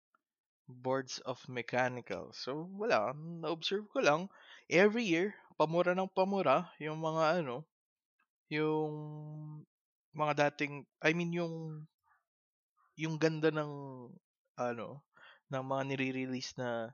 [0.68, 2.28] Boards of Mechanical.
[2.36, 3.16] So, wala.
[3.16, 4.28] Na-observe ko lang.
[4.68, 7.64] Every year, pamura ng pamura, yung mga ano,
[8.52, 8.92] yung
[10.12, 11.88] mga dating, I mean, yung
[13.00, 13.72] yung ganda ng
[14.60, 15.00] ano,
[15.48, 16.92] ng mga nire-release na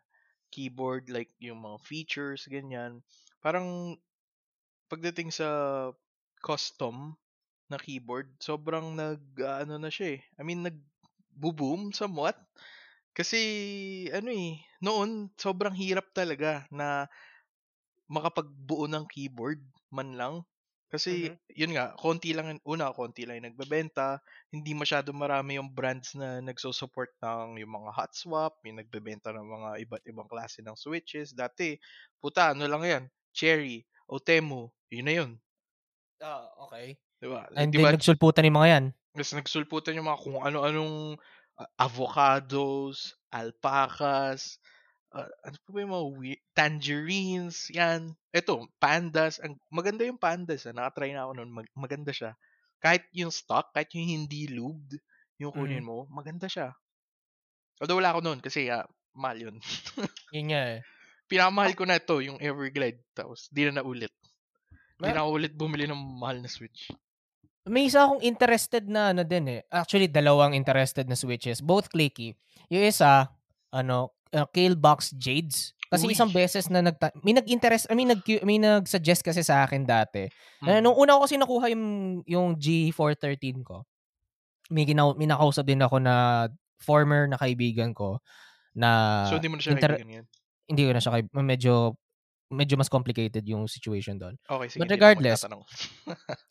[0.54, 3.02] keyboard like yung mga features ganyan.
[3.42, 3.98] Parang
[4.92, 5.48] pagdating sa
[6.44, 7.16] custom
[7.72, 10.20] na keyboard, sobrang nag ano na siya eh.
[10.38, 10.78] I mean nag
[11.34, 12.38] boom somewhat.
[13.16, 13.40] Kasi
[14.14, 17.06] ano eh, noon sobrang hirap talaga na
[18.08, 19.60] makapagbuo ng keyboard
[19.92, 20.34] man lang.
[20.94, 21.36] Kasi Mhm.
[21.58, 24.22] yun nga, konti lang una, konti lang yung nagbebenta.
[24.54, 29.42] Hindi masyado marami yung brands na nagso-support ng yung mga hot swap, yung nagbebenta ng
[29.42, 31.34] mga iba't ibang klase ng switches.
[31.34, 31.74] Dati,
[32.22, 33.04] puta, ano lang yan,
[33.34, 35.30] Cherry, Otemu, yun na yun.
[36.22, 36.94] Ah, okay.
[37.18, 37.42] Diba?
[37.58, 38.84] And diba, then nagsulputan yung mga yan.
[39.18, 41.18] Tapos nagsulputan yung mga kung ano-anong
[41.58, 44.62] uh, avocados, alpacas,
[45.14, 48.18] uh, ano pa ba yung mga we- tangerines, yan.
[48.34, 49.38] Ito, pandas.
[49.38, 50.66] Ang, maganda yung pandas.
[50.66, 50.74] Ah.
[50.74, 51.50] Nakatry na ako noon.
[51.54, 52.34] Mag, maganda siya.
[52.82, 54.98] Kahit yung stock, kahit yung hindi lubed,
[55.40, 56.74] yung kunin mo, maganda siya.
[57.80, 58.84] Although wala ako noon kasi uh,
[59.16, 59.56] mahal yun.
[60.36, 60.80] Yun nga eh.
[61.24, 63.00] Pinakamahal ko na ito, yung Everglide.
[63.16, 64.12] Tapos, di na naulit.
[65.00, 66.92] Di Ma- na ulit bumili ng mahal na Switch.
[67.64, 69.60] May isa akong interested na ano din eh.
[69.72, 71.64] Actually, dalawang interested na switches.
[71.64, 72.36] Both clicky.
[72.68, 73.32] Yung isa,
[73.72, 75.72] ano, uh, Box Jades.
[75.88, 76.12] Kasi Uy.
[76.16, 80.26] isang beses na nag may nag-interest, I mean, nag may nag-suggest kasi sa akin dati.
[80.64, 80.82] Mm.
[80.82, 81.84] nung una ko kasi nakuha yung,
[82.26, 83.86] yung G413 ko,
[84.74, 86.48] may, ginaw, may nakausap din ako na
[86.82, 88.18] former na kaibigan ko
[88.74, 90.26] na so, hindi mo na siya inter- kaibigan yan.
[90.66, 91.94] hindi ko na siya kay, medyo
[92.52, 94.38] medyo mas complicated yung situation doon.
[94.46, 94.80] Okay, sige.
[94.84, 95.42] But regardless.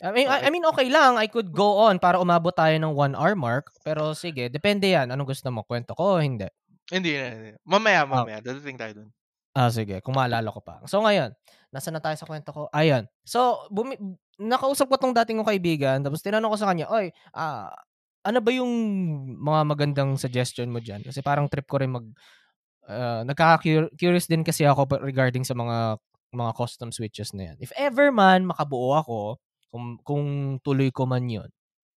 [0.04, 1.16] I mean, I, I mean, okay lang.
[1.16, 3.72] I could go on para umabot tayo ng one hour mark.
[3.88, 5.14] Pero sige, depende yan.
[5.14, 5.64] Anong gusto mo?
[5.64, 6.50] Kwento ko o hindi?
[6.94, 7.28] Hindi na.
[7.34, 7.52] hindi.
[7.66, 8.08] Mamaya, Ah.
[8.08, 8.38] mamaya.
[8.40, 9.10] Dadating tayo dun.
[9.54, 9.98] Ah, sige.
[10.02, 10.82] Kung maalala ko pa.
[10.86, 11.34] So, ngayon,
[11.70, 12.70] nasa na tayo sa kwento ko?
[12.70, 13.10] Ayun.
[13.26, 13.98] So, bumi-
[14.38, 15.98] nakausap ko tong dating kong kaibigan.
[16.02, 17.70] Tapos tinanong ko sa kanya, Oy, ah,
[18.24, 18.72] ano ba yung
[19.38, 21.02] mga magandang suggestion mo dyan?
[21.02, 22.06] Kasi parang trip ko rin mag...
[22.84, 25.96] Uh, nagkaka-curious din kasi ako regarding sa mga
[26.36, 27.58] mga custom switches na yan.
[27.64, 29.20] If ever man makabuo ako,
[29.72, 30.26] kung, kung
[30.60, 31.48] tuloy ko man yun,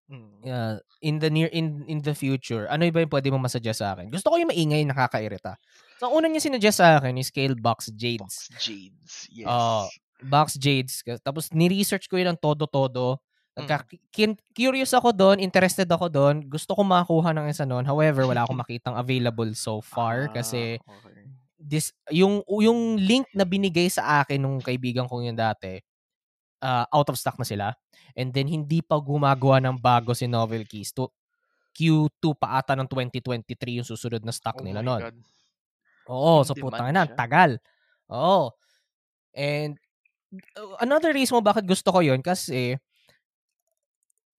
[0.06, 0.38] Mm.
[0.46, 3.98] Yeah, in the near in in the future, ano ba yung pwede mo masuggest sa
[3.98, 4.06] akin?
[4.06, 5.58] Gusto ko yung maingay nakakairita.
[5.98, 8.22] So, ang una niya sinuggest sa akin is Scale Box Jades.
[8.22, 9.12] Box Jades.
[9.34, 9.48] Yes.
[9.50, 9.90] Oo.
[10.22, 11.02] Box Jades.
[11.20, 13.18] Tapos, ni-research ko yun ng todo-todo.
[13.56, 16.44] Nagka- kin- curious ako doon, interested ako doon.
[16.44, 17.82] Gusto ko makakuha ng isa noon.
[17.82, 21.24] However, wala akong makitang available so far kasi Ah, okay.
[21.56, 25.80] this yung yung link na binigay sa akin nung kaibigan kong yun dati,
[26.60, 27.66] uh, out of stock na sila.
[28.16, 30.92] And then hindi pa gumagawa ng bago si Novel Keys.
[30.96, 31.12] To
[31.76, 35.12] Q2 pa ata ng 2023 yung susunod na stock Oh nila noon.
[36.08, 37.60] Oo, so putang na, tagal.
[38.08, 38.54] Oo.
[39.36, 39.76] And
[40.56, 42.80] uh, another reason mo bakit gusto ko yun kasi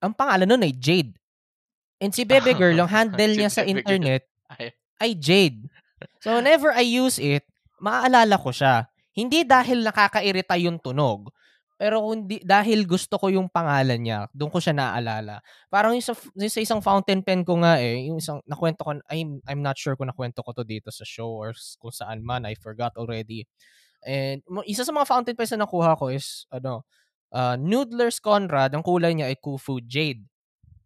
[0.01, 1.13] ang pangalan nun ay Jade.
[2.01, 5.69] And si Bebe Girl, yung handle Si niya sa Bebe internet Ay, ay Jade.
[6.21, 7.45] So whenever I use it,
[7.77, 8.89] maaalala ko siya.
[9.17, 11.33] Hindi dahil nakakairita yung tunog,
[11.77, 15.45] pero kundi dahil gusto ko yung pangalan niya, doon ko siya naaalala.
[15.69, 18.97] Parang yung sa, yung sa isang fountain pen ko nga eh, yung isang nakwento ko,
[19.13, 22.49] I'm, I'm not sure kung nakwento ko to dito sa show or kung saan man,
[22.49, 23.45] I forgot already.
[24.01, 26.81] And isa sa mga fountain pens na nakuha ko is, ano,
[27.29, 30.25] uh, Noodlers Conrad, ang kulay niya ay Kufu Jade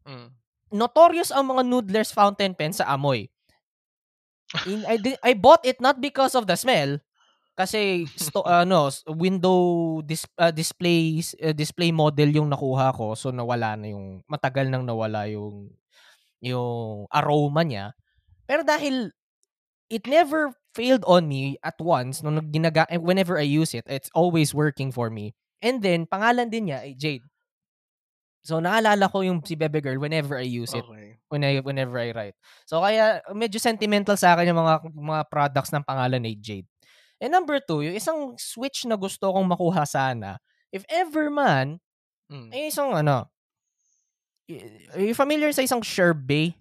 [0.06, 0.30] mm.
[0.72, 3.28] notorious ang mga noodlers fountain pen sa amoy.
[4.68, 7.00] In, I, I bought it not because of the smell,
[7.62, 9.58] kasi sto, ano, window
[10.02, 14.84] dis, uh, display uh, display model yung nakuha ko, so nawala na yung matagal nang
[14.84, 15.70] nawala yung
[16.42, 17.94] yung aroma niya.
[18.50, 19.14] Pero dahil
[19.92, 24.10] it never failed on me at once nung ginaga eh, whenever I use it, it's
[24.16, 25.36] always working for me.
[25.62, 27.28] And then pangalan din niya ay Jade.
[28.42, 31.20] So naalala ko yung si Bebe Girl whenever I use it Okay.
[31.30, 32.36] when I, whenever I write.
[32.66, 36.71] So kaya medyo sentimental sa akin yung mga mga products ng pangalan ni Jade.
[37.22, 40.42] And number two, yung isang switch na gusto kong makuha sana,
[40.74, 41.78] if ever man,
[42.28, 42.50] Mm.
[42.50, 43.30] ay isang ano,
[44.50, 44.64] y-
[44.96, 46.56] are you familiar sa isang Sherbet?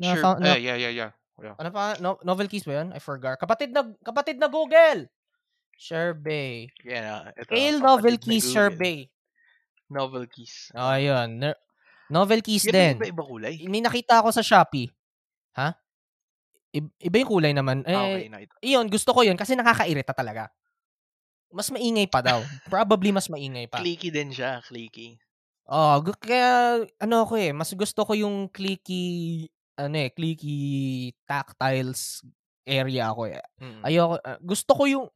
[0.00, 0.38] Na, Sure.
[0.40, 1.10] na- Eh, yeah, yeah, yeah.
[1.36, 1.54] yeah.
[1.58, 1.98] ano pa?
[2.00, 2.94] No, novel keys ba yun?
[2.94, 3.36] I forgot.
[3.36, 5.04] Kapatid na, kapatid na Google!
[5.76, 6.72] Sherbet.
[6.80, 7.52] Yeah, ito.
[7.52, 8.46] Kale kapatid Novel Keys.
[8.48, 9.12] Sherbet.
[9.92, 10.72] Novel Keys.
[10.72, 11.52] Oh, yun.
[12.08, 12.94] Novel keys Yan din.
[12.96, 13.54] Iba-iba kulay.
[13.68, 14.88] May nakita ako sa Shopee.
[15.52, 15.76] Ha?
[16.74, 17.82] Iba yung kulay naman.
[17.86, 18.54] Eh, Ah, okay, nakita.
[18.60, 20.50] Iyon, gusto ko yun kasi nakakairita talaga.
[21.54, 22.42] Mas maingay pa daw.
[22.68, 23.80] Probably mas maingay pa.
[23.80, 25.16] Clicky din siya, clicky.
[25.66, 32.22] Oh, gu- kaya ano ako eh, mas gusto ko yung clicky ano eh, clicky tactiles
[32.62, 33.42] area ako eh.
[33.58, 33.82] Mm.
[33.82, 35.06] Ayoko ah, gusto ko yung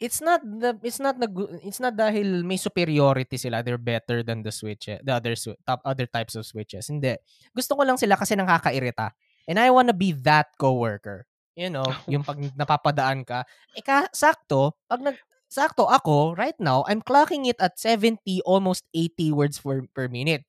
[0.00, 1.28] it's not the it's not the
[1.62, 6.08] it's not dahil may superiority sila, they're better than the switch, the other top other
[6.08, 6.88] types of switches.
[6.88, 7.16] Hindi.
[7.52, 9.12] Gusto ko lang sila kasi nakakairita.
[9.46, 11.26] And I wanna be that coworker.
[11.54, 13.46] You know, yung pag napapadaan ka.
[13.78, 18.82] Eh, ka, sakto, pag nag, sakto ako, right now, I'm clocking it at 70, almost
[18.90, 20.42] 80 words per, per minute.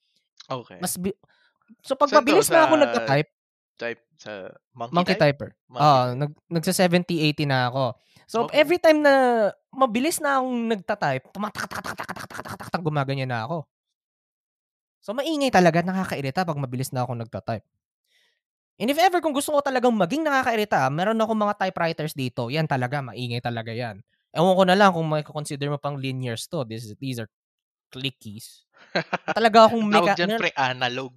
[0.50, 0.82] Okay.
[0.82, 1.14] Mas, bi-
[1.86, 3.30] so pag So, mabilis na ako nagka-type,
[3.76, 5.36] Type sa monkey, monkey type?
[5.36, 5.50] typer.
[5.68, 6.16] Monkey Ah, type.
[6.16, 7.86] nag nagsa 70, 80 na ako.
[8.26, 8.64] So Okay.
[8.64, 9.14] every time na
[9.70, 13.68] mabilis na akong nagta-type, tumatak gumaganyan na ako.
[15.04, 17.68] So maingay talaga, nakakairita pag mabilis na ako nagta-type.
[18.76, 22.52] And if ever kung gusto ko talagang maging nakakairita, meron akong mga typewriters dito.
[22.52, 24.04] Yan talaga, maingay talaga yan.
[24.36, 26.68] Ewan ko na lang kung may consider mo pang linears to.
[26.68, 27.30] This, these are
[27.88, 28.68] clickies.
[29.32, 31.16] Talaga akong Tawag meka- dyan, meron- pre, analog.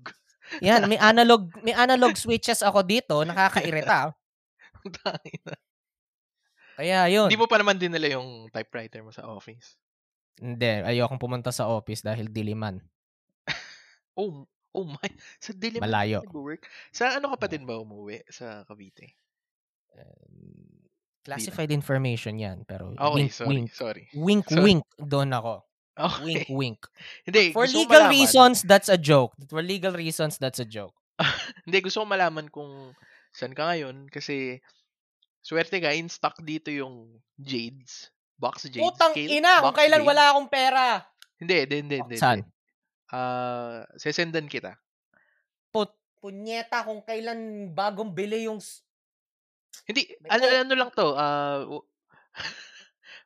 [0.63, 4.15] yan, may analog, may analog switches ako dito, nakakairita.
[6.79, 7.27] Kaya yun.
[7.27, 9.75] Hindi mo pa naman dinala yung typewriter mo sa office.
[10.39, 12.79] Hindi, ayokong pumunta sa office dahil diliman.
[14.15, 14.47] Oh,
[14.79, 15.11] oh my.
[15.39, 16.23] Sa Diliman Malayo.
[16.23, 16.63] nag-work.
[16.95, 18.23] Sa ano ka pa din ba umuwi?
[18.31, 19.19] Sa Cavite?
[19.93, 20.87] Um,
[21.27, 23.49] classified information yan, pero Okay, wink, sorry.
[23.51, 23.69] wink.
[23.75, 24.05] Sorry.
[24.15, 24.63] Wink, Sorry.
[24.63, 25.55] wink, doon ako.
[25.99, 26.23] Okay.
[26.25, 26.81] Wink, wink.
[27.27, 29.35] Hindi, For legal malaman- reasons, that's a joke.
[29.51, 30.95] For legal reasons, that's a joke.
[31.67, 32.95] Hindi, gusto ko malaman kung
[33.35, 34.63] saan ka ngayon kasi
[35.43, 38.15] swerte ka, in stock dito yung Jades.
[38.39, 38.87] Box Jades.
[38.87, 40.11] Putang scale, ina, kung kailan Jades.
[40.15, 41.03] wala akong pera.
[41.43, 41.97] Hindi, hindi, hindi.
[41.99, 42.47] hindi, Saan?
[42.47, 42.55] hindi.
[43.09, 44.77] Ah, sesendan kita.
[45.69, 48.61] Put, punyeta kung kailan bagong bili yung...
[49.89, 51.87] Hindi, May ano, ano lang to, ah, w-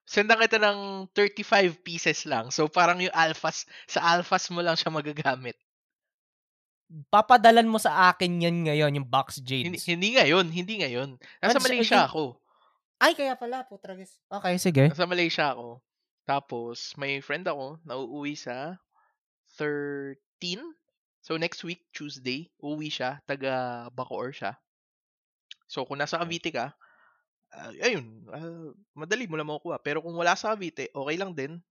[0.07, 2.51] sendan kita ng 35 pieces lang.
[2.55, 5.59] So, parang yung alphas, sa alphas mo lang siya magagamit.
[7.09, 9.89] Papadalan mo sa akin yan ngayon, yung box Hindi, jades.
[9.89, 11.17] hindi ngayon, hindi ngayon.
[11.41, 12.23] Nasa siya- Malaysia hindi- ako.
[13.03, 14.21] Ay, kaya pala, putragis.
[14.31, 14.87] Okay, sige.
[14.87, 15.83] Nasa Malaysia ako.
[16.23, 18.79] Tapos, may friend ako na uuwi sa
[19.57, 20.17] 13.
[21.23, 23.23] So, next week, Tuesday, uuwi siya.
[23.23, 24.59] Taga Bacoor siya.
[25.71, 26.75] So, kung nasa Cavite ka,
[27.55, 29.79] ah, ayun, ah, madali mo lang makukuha.
[29.81, 31.63] Pero kung wala sa Cavite, okay lang din.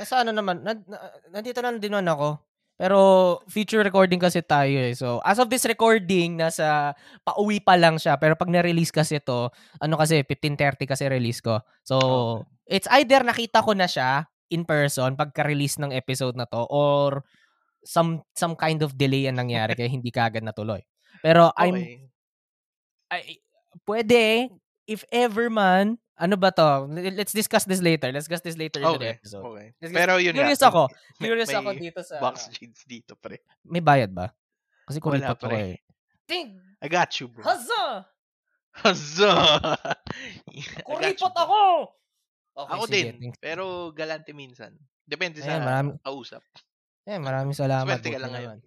[0.00, 2.28] Nasa ano naman, nan- na- nandito na din naman ako.
[2.74, 2.98] Pero
[3.46, 4.96] future recording kasi tayo eh.
[4.98, 8.18] So, as of this recording, nasa pauwi pa lang siya.
[8.18, 9.46] Pero pag na-release kasi to,
[9.78, 11.62] ano kasi, 15.30 kasi release ko.
[11.86, 11.96] So,
[12.66, 17.24] it's either nakita ko na siya in person pagka-release ng episode na to or
[17.82, 20.80] some some kind of delay ang nangyari kaya hindi ka agad natuloy.
[21.20, 22.00] Pero I'm Okay.
[23.10, 23.22] ay,
[23.84, 24.48] pwede
[24.84, 26.86] if ever man ano ba to?
[26.88, 28.06] Let's discuss this later.
[28.14, 29.14] Let's discuss this later in the Okay.
[29.18, 29.42] episode.
[29.44, 29.68] okay.
[29.82, 30.70] Let's Pero yun curious nga.
[30.70, 30.82] ako.
[31.18, 33.42] may- Curious may ako dito sa Box jeans dito, pre.
[33.66, 34.30] May bayad ba?
[34.86, 35.58] Kasi Wala, kuripot ako pre.
[35.58, 35.76] eh.
[36.24, 36.54] Ting!
[36.78, 37.42] I got you, bro.
[37.44, 37.50] I
[38.84, 38.94] got
[40.54, 41.42] you, Kuripot bro.
[41.42, 41.60] ako!
[42.54, 42.94] Okay, Ako sige.
[42.94, 43.14] din.
[43.18, 43.38] Thanks.
[43.42, 44.72] Pero galante minsan.
[45.02, 46.42] Depende Ayan, sa marami- kausap.
[47.04, 47.98] Eh, maraming salamat.
[48.00, 48.58] Swerte ka lang naman.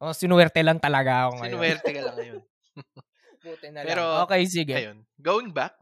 [0.00, 1.48] Oh, sinuwerte lang talaga ako ngayon.
[1.50, 2.40] Sinuwerte ka lang ngayon.
[3.44, 4.22] Buti na Pero, lang.
[4.28, 4.74] Okay, sige.
[4.76, 4.98] Ayun.
[5.18, 5.74] Going back,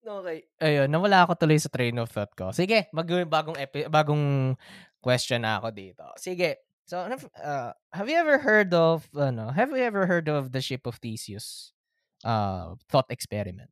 [0.00, 0.48] Okay.
[0.64, 2.56] Ayun, nawala ako tuloy sa train of thought ko.
[2.56, 4.56] Sige, mag bagong epi- bagong
[4.96, 6.04] question na ako dito.
[6.16, 6.64] Sige.
[6.88, 10.88] So, uh, have you ever heard of ano, have you ever heard of the ship
[10.88, 11.76] of Theseus?
[12.24, 13.68] Uh, thought experiment.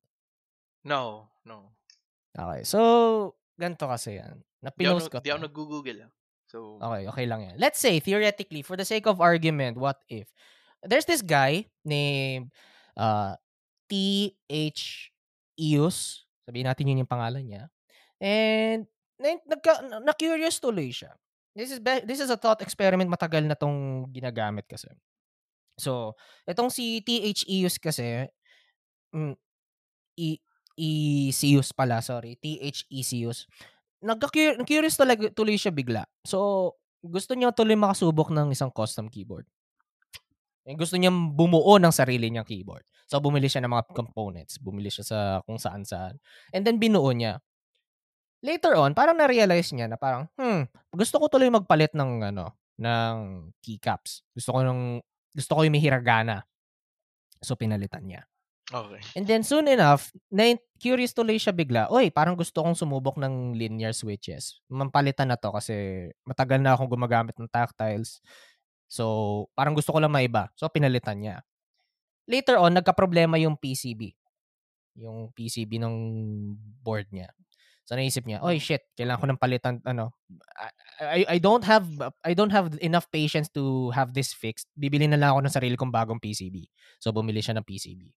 [0.84, 1.72] no, no.
[2.38, 2.62] Okay.
[2.62, 2.78] So,
[3.58, 4.38] ganito kasi yan.
[4.62, 5.18] Napinost ko.
[5.18, 6.06] di ako nag-google.
[6.06, 6.10] ah.
[6.48, 7.56] So, Okay, okay lang yan.
[7.58, 10.30] Let's say, theoretically, for the sake of argument, what if?
[10.80, 12.54] There's this guy named
[12.96, 13.34] uh,
[13.90, 15.12] T.H.
[15.58, 16.24] Eus.
[16.46, 17.62] Sabihin natin yun yung pangalan niya.
[18.22, 18.86] And
[19.18, 21.12] na, nagka, na, na-curious tuloy siya.
[21.58, 24.86] This is be- this is a thought experiment matagal na tong ginagamit kasi.
[25.74, 26.14] So,
[26.46, 27.44] itong si T.H.
[27.50, 28.30] Eus kasi
[29.10, 29.34] mm,
[30.18, 30.38] E
[30.78, 32.38] Eus pala, sorry.
[32.38, 32.86] T.H.
[32.88, 33.50] Eus
[33.98, 36.06] nagka-curious talaga tuloy siya bigla.
[36.22, 39.46] So, gusto niya tuloy makasubok ng isang custom keyboard.
[40.68, 42.84] Eh, gusto niya bumuo ng sarili niyang keyboard.
[43.08, 44.60] So, bumili siya ng mga components.
[44.60, 46.20] Bumili siya sa kung saan-saan.
[46.52, 47.40] And then, binuo niya.
[48.44, 53.14] Later on, parang na-realize niya na parang, hmm, gusto ko tuloy magpalit ng, ano, ng
[53.64, 54.22] keycaps.
[54.36, 55.00] Gusto ko ng,
[55.34, 56.44] gusto ko yung may hiragana.
[57.40, 58.28] So, pinalitan niya.
[58.72, 59.00] Okay.
[59.16, 61.90] And then soon enough, na curious tuloy siya bigla.
[61.90, 64.62] Oy, parang gusto kong sumubok ng linear switches.
[64.70, 68.22] Mampalitan na to kasi matagal na akong gumagamit ng tactiles.
[68.88, 70.48] So, parang gusto ko lang maiba.
[70.56, 71.44] So, pinalitan niya.
[72.24, 74.16] Later on, nagka-problema yung PCB.
[74.96, 75.94] Yung PCB ng
[76.80, 77.28] board niya.
[77.88, 80.12] So, naisip niya, oy, shit, kailangan ko ng palitan, ano,
[81.00, 81.88] I, I, don't have,
[82.20, 84.68] I don't have enough patience to have this fixed.
[84.76, 86.68] Bibili na lang ako ng sarili kong bagong PCB.
[87.00, 88.12] So, bumili siya ng PCB.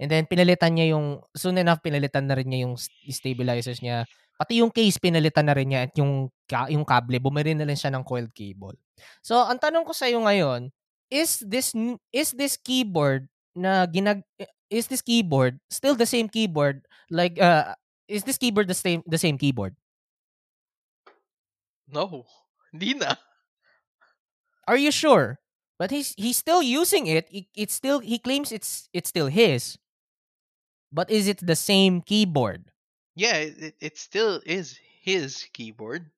[0.00, 2.80] And then, pinalitan niya yung, soon enough, pinalitan na rin niya yung
[3.12, 4.08] stabilizers niya.
[4.40, 6.32] Pati yung case, pinalitan na rin niya at yung,
[6.72, 8.80] yung kable, bumili na rin siya ng coiled cable.
[9.20, 10.72] So, ang tanong ko sa'yo ngayon,
[11.10, 11.74] is this
[12.14, 14.22] is this keyboard na ginag
[14.70, 17.74] is this keyboard still the same keyboard like uh
[18.06, 19.74] is this keyboard the same the same keyboard?
[21.90, 22.26] No.
[22.70, 23.18] Hindi na.
[24.66, 25.42] Are you sure?
[25.78, 27.26] But he's he's still using it.
[27.30, 27.46] it.
[27.54, 29.78] It's still he claims it's it's still his.
[30.90, 32.70] But is it the same keyboard?
[33.14, 36.10] Yeah, it, it still is his keyboard,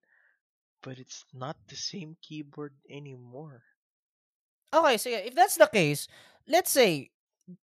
[0.80, 3.62] but it's not the same keyboard anymore.
[4.72, 6.08] Okay, so if that's the case,
[6.48, 7.12] let's say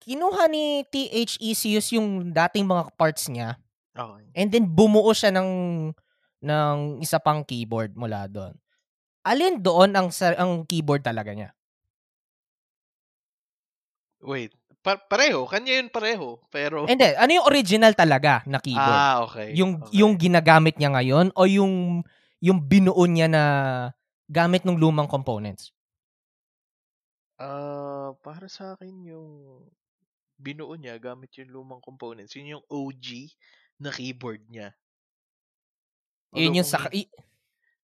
[0.05, 3.57] kinuha ni THECUS yung dating mga parts niya.
[3.97, 4.25] Okay.
[4.37, 5.49] And then bumuo siya ng
[6.45, 8.53] ng isa pang keyboard mula doon.
[9.25, 10.07] Alin doon ang
[10.37, 11.49] ang keyboard talaga niya?
[14.21, 18.99] Wait, pa- pareho, kanya yun pareho, pero Hindi, ano yung original talaga na keyboard?
[18.99, 19.53] Ah, okay.
[19.55, 19.99] Yung okay.
[19.99, 22.03] yung ginagamit niya ngayon o yung
[22.39, 23.43] yung binuo niya na
[24.31, 25.75] gamit ng lumang components?
[27.39, 29.29] Ah, para sa akin yung
[30.39, 32.35] binuo niya gamit yung lumang components.
[32.35, 33.35] Yun yung OG
[33.79, 34.71] na keyboard niya.
[36.35, 37.09] Yun yung sa i-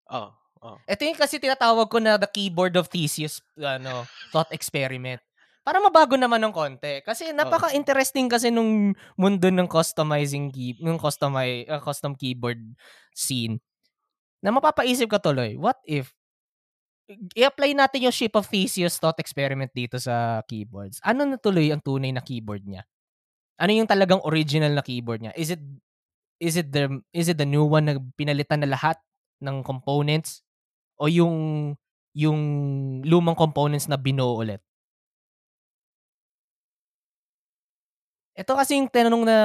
[0.05, 0.29] Oh,
[0.61, 0.77] oh.
[0.85, 5.17] Ito yung kasi tinatawag ko na the keyboard of Theseus ano, thought experiment.
[5.65, 7.01] Para mabago naman ng konti.
[7.01, 12.61] Kasi napaka-interesting kasi nung mundo ng customizing key, ng customize, uh, custom keyboard
[13.17, 13.57] scene.
[14.45, 16.13] Na mapapaisip ka tuloy, what if
[17.37, 21.01] i-apply natin yung ship of Theseus thought experiment dito sa keyboards.
[21.01, 22.85] Ano na tuloy ang tunay na keyboard niya?
[23.57, 25.33] Ano yung talagang original na keyboard niya?
[25.33, 25.61] Is it
[26.41, 29.01] is it the is it the new one na pinalitan na lahat
[29.41, 30.45] ng components
[31.01, 31.73] o yung
[32.13, 32.39] yung
[33.05, 34.61] lumang components na binuo ulit?
[38.35, 39.37] Ito kasi yung tanong na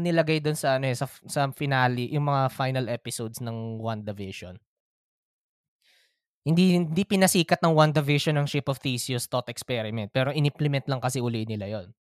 [0.00, 4.56] nilagay doon sa ano eh, sa, sa finale, yung mga final episodes ng WandaVision.
[6.48, 11.20] Hindi hindi pinasikat ng WandaVision ng Ship of Theseus thought experiment, pero inimplement lang kasi
[11.20, 11.92] uli nila 'yon.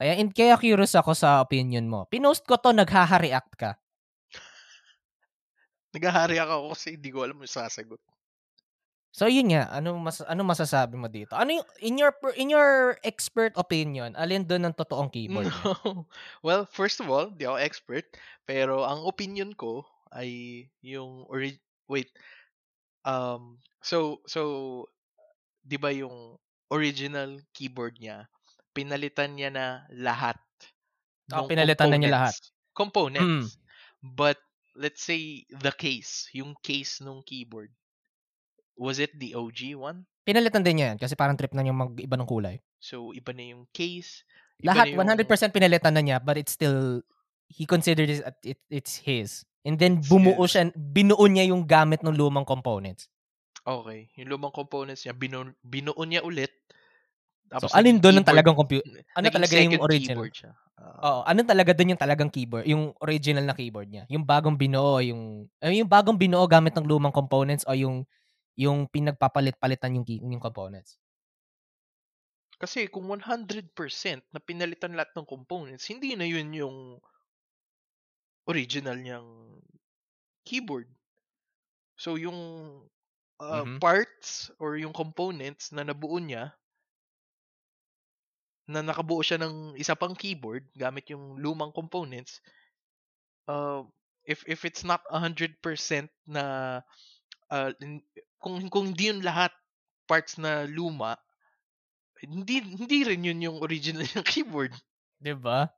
[0.00, 2.08] Kaya in, kaya curious ako sa opinion mo.
[2.08, 3.70] Pinost ko to, naghaha-react ka.
[5.94, 8.00] Naghahari ako kasi hindi ko alam yung sasagot.
[9.14, 11.38] So yun nga, ano mas ano masasabi mo dito?
[11.38, 15.54] Ano yung in your in your expert opinion, alin doon ang totoong keyboard?
[15.54, 16.10] No.
[16.46, 18.04] Well, first of all, di ako expert,
[18.42, 22.10] pero ang opinion ko ay yung ori- wait.
[23.06, 24.42] Um so so
[25.62, 26.34] 'di ba yung
[26.74, 28.26] original keyboard niya,
[28.74, 30.40] pinalitan niya na lahat.
[31.30, 32.34] Oh, pinalitan na niya lahat.
[32.74, 33.56] Components.
[34.02, 34.42] But
[34.74, 37.70] let's say the case, yung case nung keyboard.
[38.74, 40.06] Was it the OG one?
[40.24, 42.58] Pinalitan din niya yan kasi parang trip na niya mag-iba ng kulay.
[42.80, 44.24] So iba na yung case.
[44.58, 47.04] iba Lahat na yung- 100% pinalitan na niya but it's still
[47.46, 49.44] he considered it, it it's his.
[49.64, 53.08] And then bumuo siya, binuo niya yung gamit ng lumang components.
[53.64, 54.12] Okay.
[54.20, 56.52] Yung lumang components niya, binuo, binuo niya ulit.
[57.48, 58.88] So, Tapos alin naging doon ang talagang computer?
[59.16, 60.20] Ano talaga yung original?
[60.20, 60.52] keyboard siya.
[60.74, 64.04] Ah, Oo, ano talaga doon yung talagang keyboard, yung original na keyboard niya?
[64.12, 68.04] Yung bagong binuo, yung eh, yung bagong binuo gamit ng lumang components o yung
[68.58, 70.98] yung pinagpapalit-palitan yung yung components.
[72.62, 76.76] Kasi kung 100% na pinalitan lahat ng components, hindi na yun yung
[78.48, 79.28] original niyang
[80.44, 80.88] keyboard.
[81.96, 82.38] So yung
[83.40, 83.80] uh, Mhm.
[83.82, 86.54] parts or yung components na nabuo niya
[88.72, 92.40] na nakabuo siya ng isa pang keyboard gamit yung lumang components
[93.48, 93.82] uh,
[94.24, 96.80] if if it's not 100% na
[97.50, 97.72] uh,
[98.44, 99.48] kung kung hindi yun lahat
[100.04, 101.16] parts na luma
[102.20, 104.76] hindi hindi rin yun yung original ng keyboard
[105.18, 105.72] 'Di ba?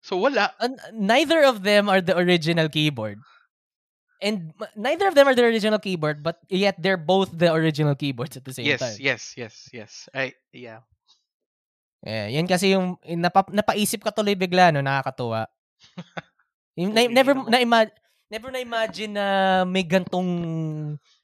[0.00, 3.20] so wala An- neither of them are the original keyboard.
[4.18, 8.34] And neither of them are the original keyboard, but yet they're both the original keyboards
[8.34, 8.98] at the same yes time.
[8.98, 10.82] yes yes yes I yeah
[12.02, 15.50] Yeah, yan kasi yung yung napa, napaisip ka tuloy bigla no, nakakatuwa.
[16.78, 17.90] Yung na, never na ima-
[18.30, 19.26] never na imagine na
[19.66, 20.30] may gantong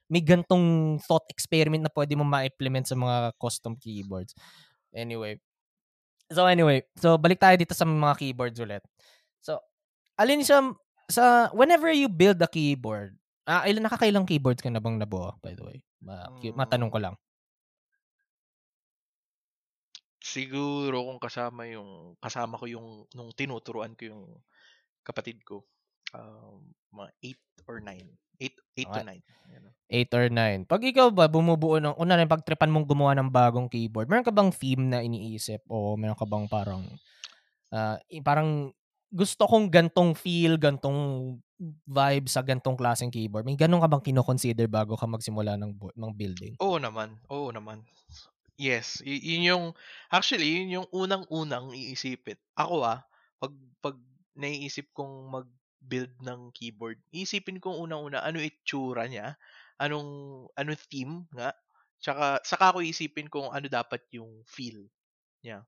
[0.08, 4.36] may gantong thought experiment na pwede mo ma-implement sa mga custom keyboards.
[4.92, 5.40] Anyway.
[6.32, 8.84] So anyway, so balik tayo dito sa mga keyboards ulit.
[9.44, 9.60] So,
[10.16, 10.72] alin siya
[11.12, 15.52] sa whenever you build a keyboard, ah, ilan nakakailang keyboards ka na bang nabuo by
[15.52, 15.78] the way?
[16.00, 16.56] Ma, Mm.
[16.56, 17.16] matanong ko lang.
[20.24, 24.24] siguro kung kasama yung kasama ko yung nung tinuturuan ko yung
[25.04, 25.68] kapatid ko
[26.16, 26.64] um,
[26.96, 28.08] mga 8 or 9
[28.76, 29.04] 8 8 to Okay.
[29.04, 29.22] 9
[29.54, 29.64] Yan.
[29.90, 30.60] 8 or 9.
[30.66, 34.34] Pag ikaw ba bumubuo ng una rin pagtripan mong gumawa ng bagong keyboard, meron ka
[34.34, 36.82] bang theme na iniisip o meron ka bang parang
[38.10, 38.72] i- parang
[39.14, 40.98] gusto kong gantong feel, gantong
[41.86, 43.46] vibe sa gantong klaseng keyboard.
[43.46, 46.54] May ganun ka bang kino-consider bago ka magsimula ng ng building?
[46.58, 47.86] Oo naman oo naman
[48.54, 49.64] Yes, y- yun yung
[50.14, 52.38] actually yun yung unang-unang iisipin.
[52.54, 53.02] Ako ah,
[53.42, 53.50] pag
[53.82, 53.98] pag
[54.38, 55.30] naiisip kong
[55.84, 59.36] mag-build ng keyboard, iisipin kong unang-una ano itsura niya,
[59.76, 61.52] anong anong theme nga,
[62.00, 64.88] tsaka saka ako iisipin kung ano dapat yung feel
[65.44, 65.60] niya.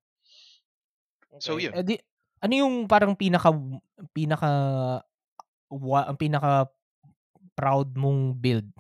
[1.37, 1.77] So yun.
[1.77, 2.01] Eh, di,
[2.41, 3.53] ano yung parang pinaka
[4.17, 4.51] pinaka
[5.69, 6.73] wa, ang pinaka
[7.53, 8.73] proud mong build?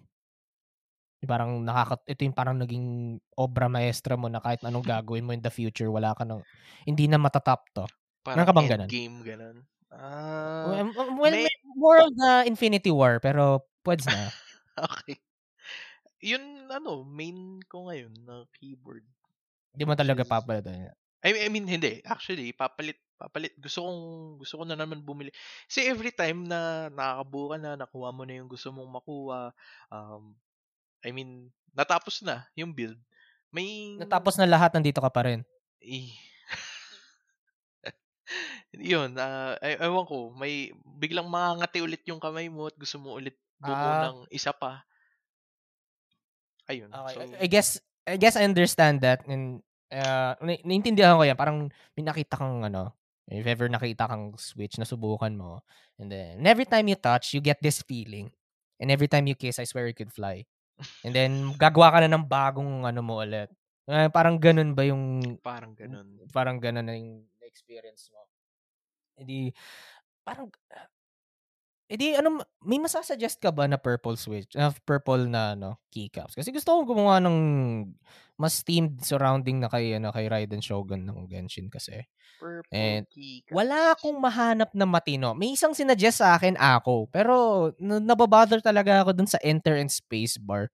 [1.26, 5.42] Parang nakaka ito yung parang naging obra maestra mo na kahit anong gagawin mo in
[5.42, 6.40] the future wala ka nang
[6.86, 7.84] hindi na matatap to.
[8.22, 8.88] Parang ka bang ganun?
[8.88, 9.56] endgame ganun.
[9.94, 14.30] Ah, well, well may- more of the Infinity War pero pweds na.
[14.90, 15.16] okay.
[16.20, 19.06] Yun ano, main ko ngayon na keyboard.
[19.76, 20.90] Hindi mo talaga is- papalitan.
[21.26, 22.02] I mean, I mean hindi.
[22.06, 23.56] Actually, papalit papalit.
[23.56, 24.00] Gusto kong
[24.42, 25.32] gusto ko na naman bumili.
[25.66, 29.50] Kasi every time na nakakabuo ka na, nakuha mo na yung gusto mong makuha,
[29.90, 30.36] um,
[31.02, 32.98] I mean, natapos na yung build.
[33.50, 35.40] May Natapos na lahat nandito ka pa rin.
[35.80, 36.12] Eh.
[38.74, 43.16] Yun, ah, ay, ewan ko, may biglang mangangati ulit yung kamay mo at gusto mo
[43.16, 44.02] ulit bumuo Ah.
[44.10, 44.84] ng isa pa.
[46.66, 46.90] Ayun.
[46.90, 47.14] Okay.
[47.14, 47.68] So, I guess
[48.06, 51.38] I guess I understand that and uh, na- naiintindihan ko yan.
[51.38, 52.94] Parang may nakita kang ano,
[53.30, 55.62] if ever nakita kang switch na subukan mo
[55.98, 58.30] and then and every time you touch, you get this feeling.
[58.76, 60.44] And every time you kiss, I swear you could fly.
[61.00, 63.48] And then gagawa ka na ng bagong ano mo ulit.
[63.86, 66.26] Eh, parang ganun ba yung parang ganun.
[66.34, 67.22] parang ganun na yung
[67.56, 68.28] experience mo.
[69.16, 69.56] Hindi
[70.20, 70.52] parang
[71.86, 76.34] edi ano may masasuggest ka ba na purple switch, na purple na ano, keycaps?
[76.34, 77.38] Kasi gusto kong gumawa ng
[78.36, 82.04] mas themed surrounding na kay ano kay Raiden Shogun ng Genshin kasi.
[82.36, 85.32] Purple And key Wala akong mahanap na matino.
[85.32, 89.88] May isang sinuggest sa akin ako, pero na- nababother talaga ako dun sa enter and
[89.88, 90.68] space bar.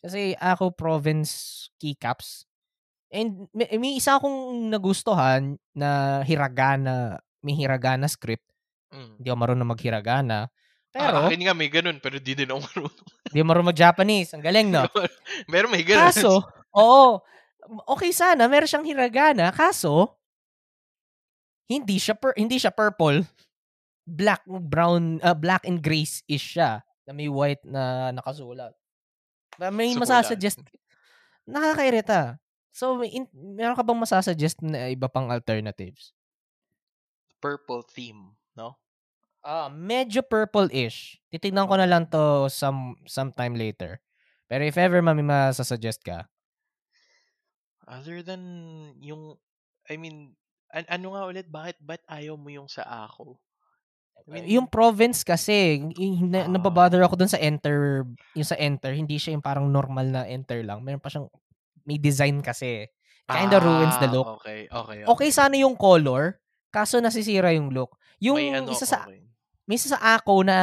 [0.00, 2.46] Kasi ako province keycaps.
[3.14, 8.42] And may, may isa akong nagustuhan na hiragana, may hiragana script.
[8.90, 9.22] Mm.
[9.22, 10.50] Hindi ako marunong maghiragana.
[10.90, 12.96] Pero, Pero, akin nga may ganun, pero di din ako marunong.
[13.30, 14.30] hindi ako marunong mag-Japanese.
[14.34, 14.82] Ang galing, no?
[15.50, 16.10] Meron may ganun.
[16.10, 16.42] Kaso,
[16.74, 17.22] oo,
[17.86, 19.50] okay sana, meron siyang hiragana.
[19.54, 20.18] Kaso,
[21.70, 23.24] hindi siya pur- hindi siya purple.
[24.04, 28.76] Black, brown, uh, black and gray is siya na may white na nakasulat.
[29.72, 30.02] May Sulat.
[30.04, 30.60] masasuggest.
[31.48, 32.36] Nakakairita.
[32.74, 36.10] So, may in, meron ka bang masasuggest na iba pang alternatives?
[37.38, 38.74] Purple theme, no?
[39.46, 41.20] Ah, medyo purple-ish.
[41.30, 44.02] Titignan ko na lang to some sometime later.
[44.50, 46.26] Pero if ever mami masasuggest ka,
[47.84, 48.40] Other than
[49.04, 49.36] yung,
[49.92, 50.32] I mean,
[50.72, 53.36] an- ano nga ulit, bakit, ba't ayaw mo yung sa ako?
[54.24, 55.84] I mean, yung province kasi,
[56.24, 56.48] na, Ah.
[56.48, 60.64] nababother ako dun sa enter, yung sa enter, hindi siya yung parang normal na enter
[60.64, 60.80] lang.
[60.80, 61.28] Meron pa siyang,
[61.88, 62.88] may design kasi.
[63.30, 64.30] Kinda ruins the Ah, look.
[64.36, 66.40] Okay, okay, Okay sana yung color,
[66.74, 67.96] kaso nasisira yung look.
[68.22, 69.34] Yung May ano, isa sa, okay.
[69.68, 70.58] may isa sa ako na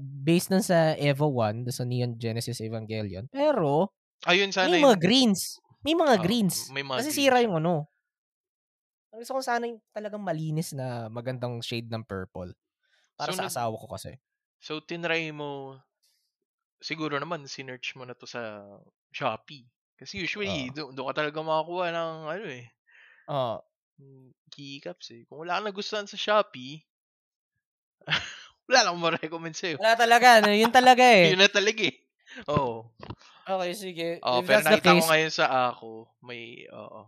[0.00, 3.28] based dun sa Evo 1, dun sa Neon Genesis Evangelion.
[3.32, 3.92] Pero,
[4.26, 5.60] Ayun, sana may mga greens.
[5.84, 6.72] May mga Oo, greens.
[6.72, 7.88] may mga Nasisira greens yung ano.
[9.12, 12.54] Ang Gusto ko sana yung talagang malinis na magandang shade ng purple.
[13.18, 14.18] Para So, sa asawa ko kasi.
[14.62, 15.80] So, tinry mo,
[16.82, 18.66] siguro naman, sinearch mo na to sa
[19.14, 19.66] Shopee.
[19.98, 20.74] Kasi usually, Oo.
[20.74, 22.66] doon ka talaga makakuha ng, ano eh,
[23.28, 23.64] Oo.
[23.98, 25.22] mm, keycaps eh.
[25.26, 26.84] Kung wala kang nagustuhan sa Shopee,
[28.68, 29.78] wala lang ma-recommend sa'yo.
[29.78, 30.28] Wala talaga.
[30.42, 30.50] no?
[30.54, 31.34] Yun talaga eh.
[31.34, 31.96] Yun na talaga eh.
[32.50, 32.90] Oo.
[33.48, 34.08] Okay, sige.
[34.24, 37.02] Oh, If pero nakita ko case, ngayon sa ako, may, oo.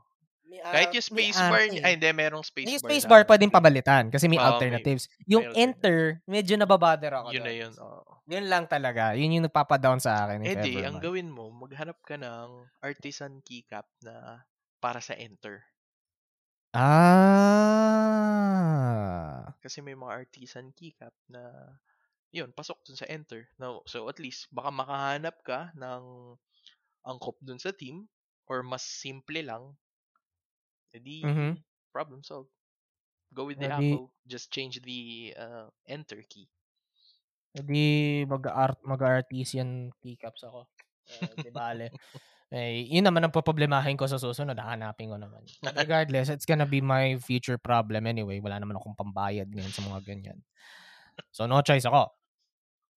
[0.47, 1.71] May, Kahit ah, yung may spacebar, arte.
[1.75, 2.71] niya- ay hindi, merong spacebar.
[2.71, 5.11] Yung spacebar na- pwedeng pabalitan kasi may may- alternatives.
[5.27, 7.35] yung may enter, medyo nababother ako.
[7.35, 8.23] Yun na yun, oo.
[8.27, 9.15] Yun lang talaga.
[9.15, 10.43] Yun yung nagpapadown sa akin.
[10.43, 11.03] Eh di, ang man.
[11.03, 14.43] gawin mo, maghanap ka ng artisan keycap na
[14.83, 15.63] para sa enter.
[18.17, 19.55] Ah.
[19.63, 21.43] Kasi may mga artisan keycap na
[22.35, 23.49] yun, pasok dun sa enter.
[23.57, 26.37] Now, so at least, baka makahanap ka ng
[27.07, 28.11] angkop dun sa team
[28.51, 29.73] or mas simple lang.
[30.95, 31.59] Eh di, Mhm.
[31.91, 32.51] problem solved.
[33.35, 34.11] Go with the Eh di- Akko.
[34.27, 36.47] Just change the uh, enter key.
[37.57, 40.69] Hindi mag-art mag-artisan keycaps ako.
[41.09, 41.89] Eh, di bale.
[42.55, 44.55] eh, yun naman ang poproblemahin ko sa susunod.
[44.61, 45.41] Hahanapin ko naman.
[45.65, 48.39] But regardless, it's gonna be my future problem anyway.
[48.45, 50.39] Wala naman akong pambayad ngayon sa mga ganyan.
[51.33, 52.13] So, no choice ako.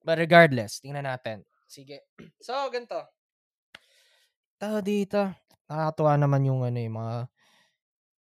[0.03, 1.47] But regardless, tingnan natin.
[1.65, 2.03] Sige.
[2.43, 2.99] So, ganito.
[4.59, 5.31] Tao dito.
[5.71, 7.15] Nakakatuwa naman yung ano yung mga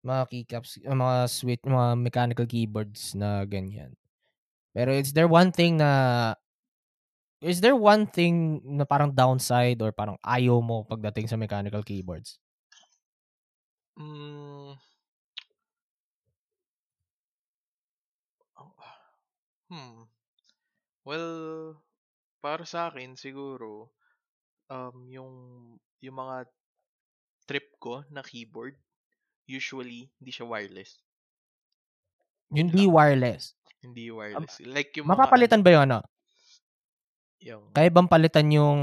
[0.06, 3.94] mga keycaps, ah, mga switch, mga mechanical keyboards na ganyan.
[4.76, 6.34] Pero is there one thing na
[7.44, 12.40] is there one thing na parang downside or parang ayaw mo pagdating sa mechanical keyboards?
[14.00, 14.76] Mm.
[19.70, 20.06] Hmm.
[21.06, 21.82] Well,
[22.44, 23.92] para sa akin siguro
[24.72, 25.34] um yung
[26.04, 26.48] yung mga
[27.50, 28.78] trip ko na keyboard
[29.48, 31.00] usually hindi siya wireless.
[32.52, 33.54] Hindi wireless.
[33.84, 34.60] Hindi wireless.
[34.64, 36.06] like yung Mapapalitan mga, ba 'yung ano?
[37.42, 38.80] Yung Kaya bang palitan yung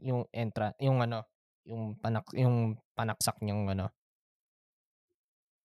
[0.00, 1.28] yung entra, yung ano,
[1.68, 3.92] yung panak yung panaksak niyang ano?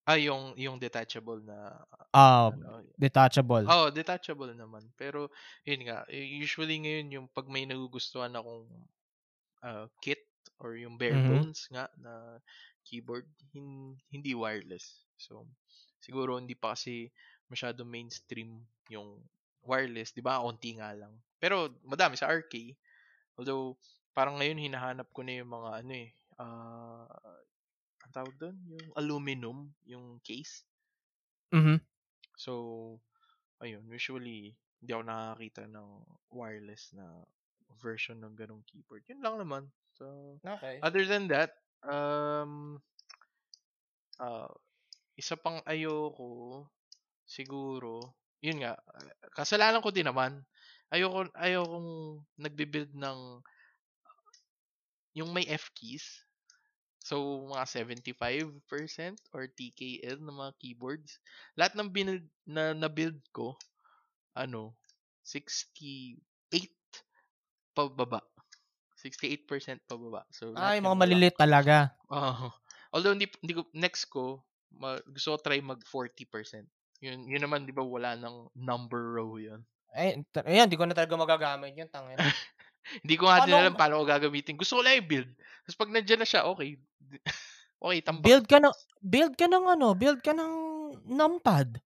[0.08, 1.82] Ah, yung yung detachable na
[2.14, 2.86] Ah, ano.
[2.98, 3.76] detachable.
[3.76, 4.94] Oh, detachable naman.
[5.00, 5.32] Pero
[5.66, 8.68] yun nga, usually ngayon yung pag may nagugustuhan akong
[9.66, 10.22] uh, kit
[10.62, 11.46] or yung bare Mhm.
[11.46, 12.40] bones nga na
[12.88, 15.06] keyboard, hin- hindi wireless.
[15.18, 15.50] So
[16.06, 17.10] siguro hindi pa kasi
[17.52, 18.64] masyado mainstream
[18.94, 19.26] yung
[19.66, 20.42] wireless, 'di ba?
[20.44, 21.14] Onti nga lang.
[21.42, 22.54] Pero madami sa RK.
[23.40, 23.76] Although
[24.16, 26.10] parang ngayon hinahanap ko na yung mga ano eh,
[26.40, 27.08] ah
[28.06, 29.58] ang tawag doon, yung aluminum,
[29.92, 30.64] yung case.
[31.52, 31.86] Mhm.
[32.38, 32.54] So
[33.64, 35.90] ayun, usually hindi ako nakakita ng
[36.32, 37.24] wireless na
[37.82, 39.04] version ng ganong keyboard.
[39.10, 39.64] Yun lang naman.
[39.98, 40.86] So Okay.
[40.86, 41.56] other than that,
[41.86, 42.82] um
[44.20, 44.50] uh,
[45.16, 46.66] isa pang ayoko
[47.26, 48.78] siguro, yun nga,
[49.34, 50.44] kasalanan ko din naman.
[50.94, 53.42] Ayoko ayokong nagbi-build ng
[55.16, 56.28] yung may F keys.
[57.06, 61.22] So, mga 75% or TKL ng mga keyboards.
[61.54, 63.54] Lahat ng binuild, na na-build ko,
[64.34, 64.74] ano,
[65.22, 66.18] 68
[67.78, 68.26] pababa.
[69.06, 70.26] 68% pababa.
[70.34, 71.94] So, Ay, mga maliliit talaga.
[72.10, 72.50] Oo.
[72.90, 74.42] although hindi, hindi ko, next ko,
[74.74, 76.66] ma, gusto ko try mag 40%.
[77.06, 79.62] Yun, yun naman, di ba, wala ng number row yun.
[79.94, 82.18] Ay, t- ayan, di ko na talaga magagamit yun, tangin.
[83.02, 84.58] Hindi ko nga din alam paano ko gagamitin.
[84.58, 85.30] Gusto ko lang i-build.
[85.66, 86.78] Tapos pag nandiyan na siya, okay.
[87.84, 88.26] okay, tambak.
[88.26, 90.54] build ka ng build ka ng ano, build ka ng
[91.10, 91.82] numpad.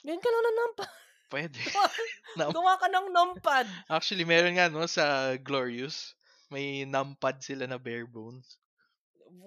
[0.00, 0.90] Build ka lang ng numpad.
[1.28, 1.58] Pwede.
[2.56, 3.66] Gawa ka ng numpad.
[3.88, 6.16] Actually, meron nga no sa Glorious.
[6.52, 8.58] May numpad sila na bare bones.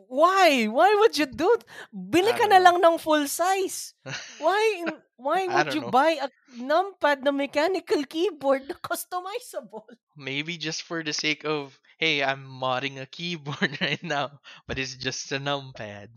[0.07, 0.67] Why?
[0.67, 1.47] Why would you do?
[1.59, 1.63] it?
[1.91, 2.65] Bili ka na know.
[2.71, 3.95] lang ng full size.
[4.39, 4.87] Why
[5.19, 5.91] why would you know.
[5.91, 9.87] buy a numpad na mechanical keyboard na customizable?
[10.15, 14.95] Maybe just for the sake of, hey, I'm modding a keyboard right now, but it's
[14.95, 16.11] just a numpad.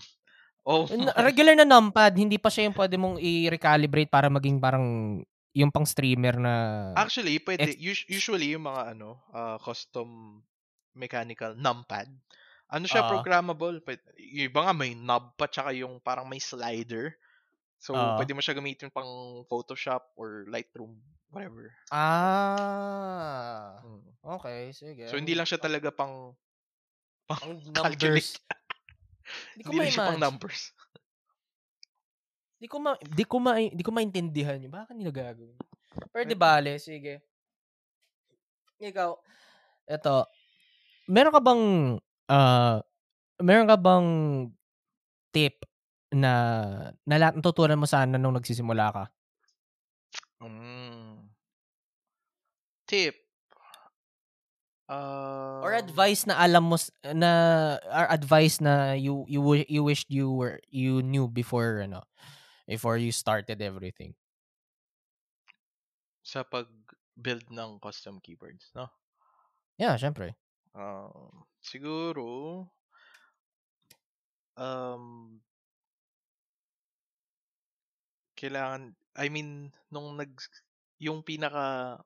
[0.62, 1.10] Oh, my.
[1.16, 5.18] Regular na numpad, hindi pa siya yung pwede mong i-recalibrate para maging parang
[5.50, 6.52] yung pang streamer na
[6.94, 7.74] Actually, pwede.
[7.74, 10.40] Us- usually, yung mga ano, uh, custom
[11.00, 12.06] mechanical numpad,
[12.68, 13.10] ano siya, Ah.
[13.10, 13.80] programmable.
[14.20, 17.16] Yung iba nga may knob pa, tsaka yung parang may slider.
[17.80, 18.20] So, Ah.
[18.20, 19.08] pwede mo siya gamitin pang
[19.48, 21.00] Photoshop or Lightroom,
[21.32, 21.72] whatever.
[21.90, 23.80] Ah.
[23.80, 24.04] Mm.
[24.38, 25.08] Okay, sige.
[25.08, 26.36] So, hindi lang siya talaga pang,
[27.24, 27.40] pang
[27.74, 28.36] numbers.
[29.54, 30.26] Hindi ko Hindi lang siya pang ma-imagine.
[30.26, 30.62] numbers.
[32.58, 34.74] Di ko ma di ko ma di ko maintindihan yun.
[34.74, 35.54] Bakit nila gagawin?
[36.10, 37.22] Pero di bale, sige.
[38.82, 39.10] Ikaw,
[39.86, 40.26] eto,
[41.10, 41.62] meron ka bang,
[42.30, 42.78] ah,
[43.42, 44.06] meron ka bang
[45.34, 45.66] tip
[46.14, 46.32] na,
[47.02, 49.04] na lahat natutunan mo sana nung nagsisimula ka?
[50.40, 51.28] Mm.
[52.86, 53.14] Tip.
[54.90, 56.76] Um, Or advice na alam mo,
[57.14, 57.30] na,
[57.86, 62.02] or advice na you, you, you wished you were, you knew before, ano,
[62.66, 64.14] before you started everything.
[66.26, 68.90] Sa pag-build ng custom keyboards, no?
[69.78, 70.34] Yeah, syempre.
[70.74, 72.68] Um, siguro,
[74.56, 75.40] um,
[78.38, 80.32] kailangan, I mean, nung nag,
[81.00, 81.98] yung pinaka,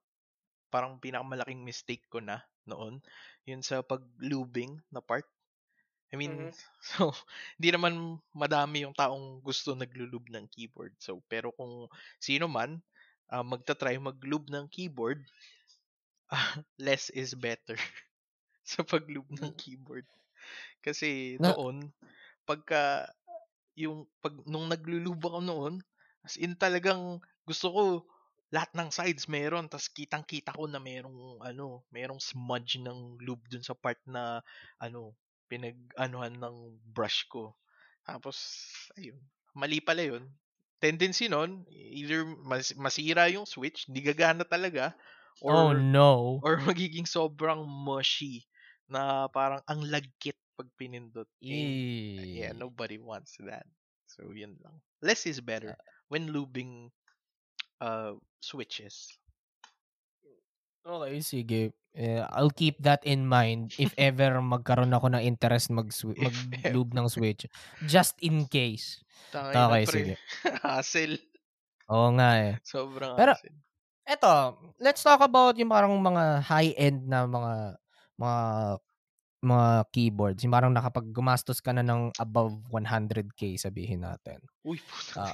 [0.73, 3.01] parang pinakamalaking mistake ko na noon,
[3.49, 5.27] yun sa pag-lubing na part.
[6.13, 6.55] I mean, Mhm.
[6.91, 7.13] so,
[7.59, 7.95] hindi naman
[8.35, 10.95] madami yung taong gusto naglulub ng keyboard.
[11.01, 11.89] So, pero kung
[12.23, 12.81] sino man,
[13.31, 15.23] ah, magta-try maglub ng keyboard,
[16.79, 17.77] less is better
[18.65, 20.07] sa paglub ng keyboard.
[20.85, 21.93] Kasi Na- noon,
[22.49, 23.09] pagka,
[23.79, 25.75] yung, pag, nung naglulub ako noon,
[26.27, 27.85] as in talagang gusto ko,
[28.55, 33.65] lahat ng sides meron, tas kitang-kita ko na merong, ano, merong smudge ng lube dun
[33.67, 34.41] sa part na,
[34.79, 35.19] ano,
[35.51, 36.57] pinag-anuhan ng
[36.95, 37.59] brush ko.
[38.07, 38.37] Tapos,
[38.99, 39.19] ayun,
[39.57, 40.25] mali pala yun.
[40.83, 44.93] Tendency nun, either mas, masira yung switch, di gagana talaga,
[45.49, 46.45] oh or no.
[46.45, 48.45] or magiging sobrang mushy
[48.87, 51.27] na parang ang lagkit pag pinindot.
[51.43, 53.67] Eh, yeah, nobody wants that.
[54.07, 54.79] So, yun lang.
[55.03, 55.75] Less is better
[56.07, 56.95] when lubing
[57.83, 59.11] uh, switches.
[60.85, 61.63] Okay, sige.
[61.95, 65.89] Eh, I'll keep that in mind if ever magkaroon ako ng interest mag
[66.27, 67.47] mag-lube ng Switch.
[67.87, 69.01] Just in case.
[69.33, 69.95] Tangina, Okay, pre.
[69.95, 70.15] sige.
[70.67, 71.17] hassle.
[71.89, 72.53] Oo nga eh.
[72.63, 73.57] Sobrang Pero- hassle.
[74.05, 77.81] Eto, let's talk about yung parang mga high-end na mga
[78.19, 78.79] mga
[79.45, 80.41] mga keyboards.
[80.43, 84.41] Yung parang nakapag gumastos ka na ng above 100k sabihin natin.
[84.65, 85.29] Uy, puta.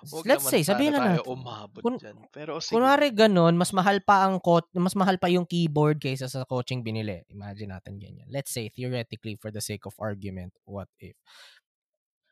[0.00, 1.28] Huwag let's say, sabihin na natin.
[1.28, 2.16] umabot Kun- dyan.
[2.32, 2.78] Pero sige.
[2.78, 6.80] Kunwari ganun, mas mahal pa ang co- mas mahal pa yung keyboard kaysa sa coaching
[6.80, 7.20] binili.
[7.28, 8.28] Imagine natin ganyan.
[8.32, 11.18] Let's say theoretically for the sake of argument, what if?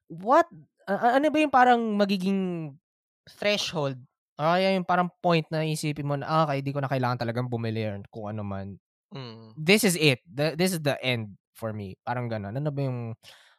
[0.09, 0.49] What
[0.89, 2.73] a- ano ba yung parang magiging
[3.29, 4.01] threshold?
[4.39, 7.21] O kaya yung parang point na isipin mo na, ah, okay, di ko na kailangan
[7.21, 8.79] talagang bumili or kung ano man.
[9.15, 9.57] Mm.
[9.57, 10.21] This is it.
[10.29, 11.97] The, this is the end for me.
[12.07, 12.55] Parang ganun.
[12.55, 13.17] Ano ba yung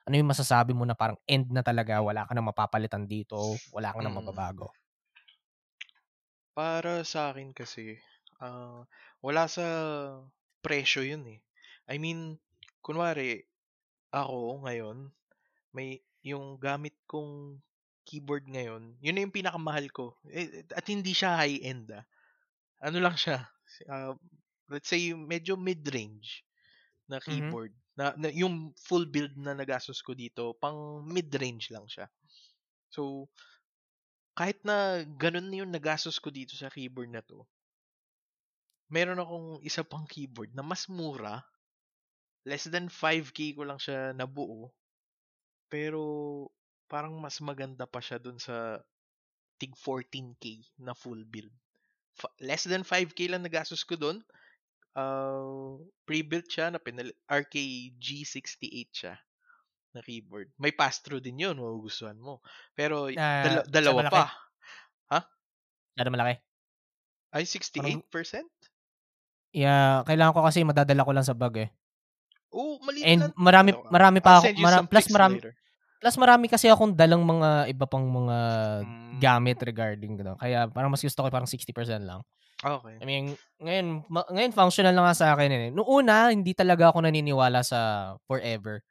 [0.09, 3.93] ano yung masasabi mo na parang end na talaga, wala ka na mapapalitan dito, wala
[3.93, 4.13] ka na Mm.
[4.13, 4.73] mababago.
[6.57, 7.97] Para sa akin kasi,
[8.41, 8.83] ah,
[9.21, 9.65] wala sa
[10.65, 11.39] presyo yun eh.
[11.89, 12.37] I mean,
[12.81, 13.45] kunwari,
[14.13, 15.11] ako ngayon,
[15.75, 17.61] may yung gamit kong
[18.07, 20.17] keyboard ngayon, yun na yung pinakamahal ko.
[20.29, 22.05] Eh, at hindi siya high-end ah.
[22.83, 23.47] Ano lang siya,
[23.91, 24.13] ah,
[24.71, 26.45] let's say medyo mid-range
[27.09, 27.59] na Mhm.
[27.59, 27.73] keyboard.
[27.99, 32.07] Na, na yung full build na nagastos ko dito, pang mid-range lang siya.
[32.93, 33.29] So,
[34.37, 34.77] kahit na
[35.21, 37.39] ganun yung nagastos ko dito sa keyboard na to,
[38.95, 41.35] meron akong isa pang keyboard na mas mura.
[42.49, 44.63] Less than 5k ko lang siya nabuo.
[45.69, 46.01] Pero
[46.89, 48.81] parang mas maganda pa siya dun sa
[49.59, 50.43] tig 14k
[50.81, 51.51] na full build.
[52.19, 54.23] Fa- less than 5k lang nagastos ko dun.
[54.91, 59.15] Uh, pre-built siya na pinal RKG68 siya
[59.89, 60.49] na keyboard.
[60.55, 62.41] May pass-through din yun, magugustuhan mo.
[62.73, 64.25] Pero Ah, dala- siya dalawa pa.
[65.95, 66.35] Gano'n malaki?
[67.29, 68.47] Ay, 68%?
[69.51, 71.69] Yeah, kailangan ko kasi madadala ko lang sa bag eh.
[72.49, 73.33] Oh, maliit And lang.
[73.35, 75.53] marami Ano marami pa ako mara- plus marami later.
[75.99, 78.37] plus marami kasi akong dalang mga iba pang mga
[78.81, 80.33] Mm, gamit regarding gano.
[80.35, 82.23] Kaya parang mas gusto ko parang 60% lang.
[82.59, 82.95] Okay.
[82.99, 85.67] I mean, ngayon ma- ngayon functional na nga sa akin eh.
[85.71, 88.83] Noong una, hindi talaga ako naniniwala sa forever.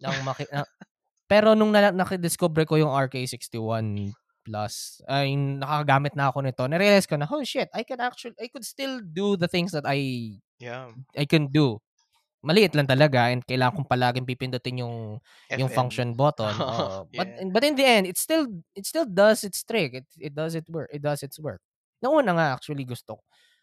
[0.00, 0.68] Nang maki- na-
[1.32, 4.12] pero nung na- nakidiscover ko yung RK61
[4.44, 6.68] Plus, ay nakagamit na ako nito.
[6.68, 9.88] Narealize ko na, oh shit, I can actually, I could still do the things that
[9.88, 10.92] I Yeah.
[11.16, 11.80] I can do.
[12.44, 15.16] Maliit lang talaga and kailangan kong palaging pipindutin yung
[15.48, 15.76] yung FN.
[15.76, 16.52] function button.
[16.60, 17.08] oo.
[17.08, 17.48] But Yeah.
[17.48, 18.44] but in the end, it still
[18.76, 19.96] it still does its trick.
[20.04, 20.92] It it does it work.
[20.92, 21.64] It does its work.
[22.04, 23.22] Noong una nga actually gusto ko.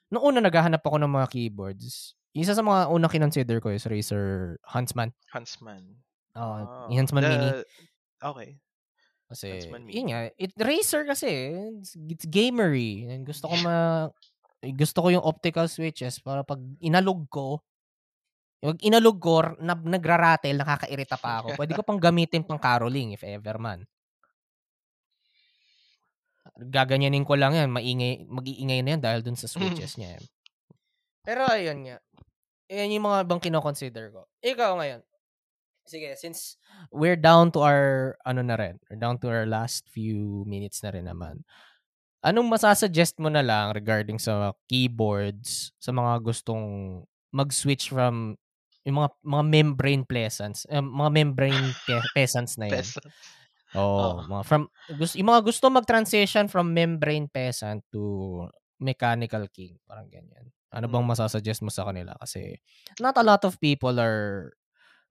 [0.10, 2.18] Noong una naghahanap ako ng mga keyboards.
[2.34, 5.14] Isa sa mga unang kinonsider ko is Razer Huntsman.
[5.30, 6.02] Huntsman.
[6.34, 7.50] Oh, yung Huntsman the- Mini.
[8.18, 8.50] Okay.
[9.30, 9.94] Kasi, Huntsman Mini.
[9.94, 11.30] yun nga, it, Razer kasi,
[11.78, 13.06] it's, it's gamery.
[13.06, 14.10] And gusto ko ma,
[14.74, 17.62] gusto ko yung optical switches para pag inalog ko,
[18.62, 21.58] yung inalog ko, na, nagraratel, nakakairita pa ako.
[21.58, 23.86] Pwede ko pang gamitin pang caroling if ever man.
[26.60, 30.20] Gaganyanin ko lang yan, maingay, mag-iingay na yan dahil dun sa switches niya.
[30.20, 30.24] yan.
[31.24, 31.98] Pero ayun nga.
[32.72, 34.28] Yan yung mga bang kinoconsider ko.
[34.44, 35.02] Ikaw ngayon.
[35.88, 36.56] Sige, since
[36.94, 40.94] we're down to our, ano na rin, we're down to our last few minutes na
[40.94, 41.42] rin naman.
[42.22, 47.02] Anong masasuggest mo na lang regarding sa keyboards sa mga gustong
[47.34, 48.38] mag-switch from
[48.86, 52.82] yung mga mga membrane peasants, eh, mga membrane pe- peasants na yan.
[52.82, 53.06] Peasant.
[53.76, 54.28] Oh, Oo.
[54.28, 58.44] mga from gusto, yung mga gusto mag-transition from membrane peasant to
[58.84, 60.52] mechanical king, parang ganyan.
[60.72, 61.08] Ano bang Mm.
[61.08, 62.60] masasuggest mo sa kanila kasi
[63.00, 64.52] not a lot of people are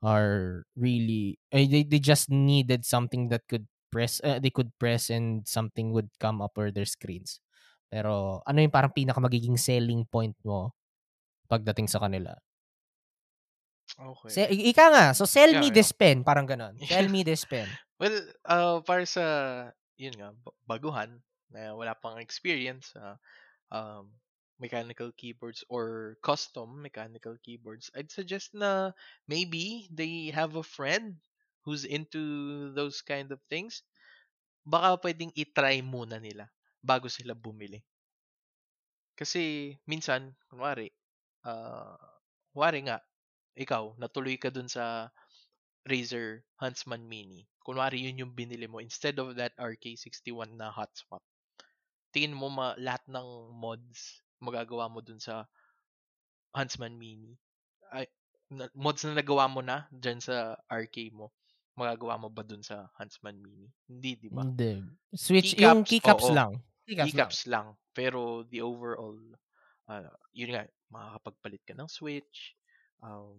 [0.05, 5.11] are really eh, they, they just needed something that could press uh, they could press
[5.13, 7.41] and something would come up or their screens.
[7.93, 10.73] Pero ano yung parang pinaka magiging selling point mo
[11.51, 12.35] pagdating sa kanila?
[13.99, 14.35] Okay.
[14.35, 16.75] Se- ika nga, so sell me Yeah, this pen, parang ganon.
[16.89, 17.69] Sell me this pen.
[18.01, 19.25] Well, uh, para sa,
[19.95, 21.23] yun nga, ba- baguhan,
[21.55, 23.19] na wala pang experience sa
[23.75, 24.15] um,
[24.63, 28.93] mechanical keyboards or custom mechanical keyboards, I'd suggest na
[29.29, 31.19] maybe they have a friend
[31.67, 33.83] who's into those kind of things.
[34.67, 36.47] Baka pwedeng itry muna nila
[36.85, 37.83] bago sila bumili.
[39.19, 40.89] Kasi minsan, kunwari,
[41.47, 41.95] uh,
[42.55, 42.99] kunwari nga,
[43.59, 45.11] ikaw, natuloy ka dun sa
[45.91, 47.49] Razer Huntsman Mini.
[47.71, 51.23] Kunwari yun yung binili mo instead of that RK61 na hot swap.
[52.11, 55.47] Tingin mo ma lahat ng mods magagawa mo dun sa
[56.51, 57.39] Huntsman Mini.
[57.95, 58.11] Ay,
[58.51, 61.31] na- mods na nagawa mo na dyan sa RK mo.
[61.79, 63.71] Magagawa mo ba dun sa Huntsman Mini?
[63.87, 64.43] Hindi, di ba?
[64.43, 64.83] Hindi.
[65.15, 66.35] Switch, yung keycaps oo.
[66.35, 66.59] lang.
[66.83, 67.07] Keycaps, lang.
[67.07, 67.67] Keycaps lang.
[67.95, 69.23] Pero the overall,
[69.87, 72.59] uh, yun nga, makakapagpalit ka ng switch,
[72.99, 73.39] um,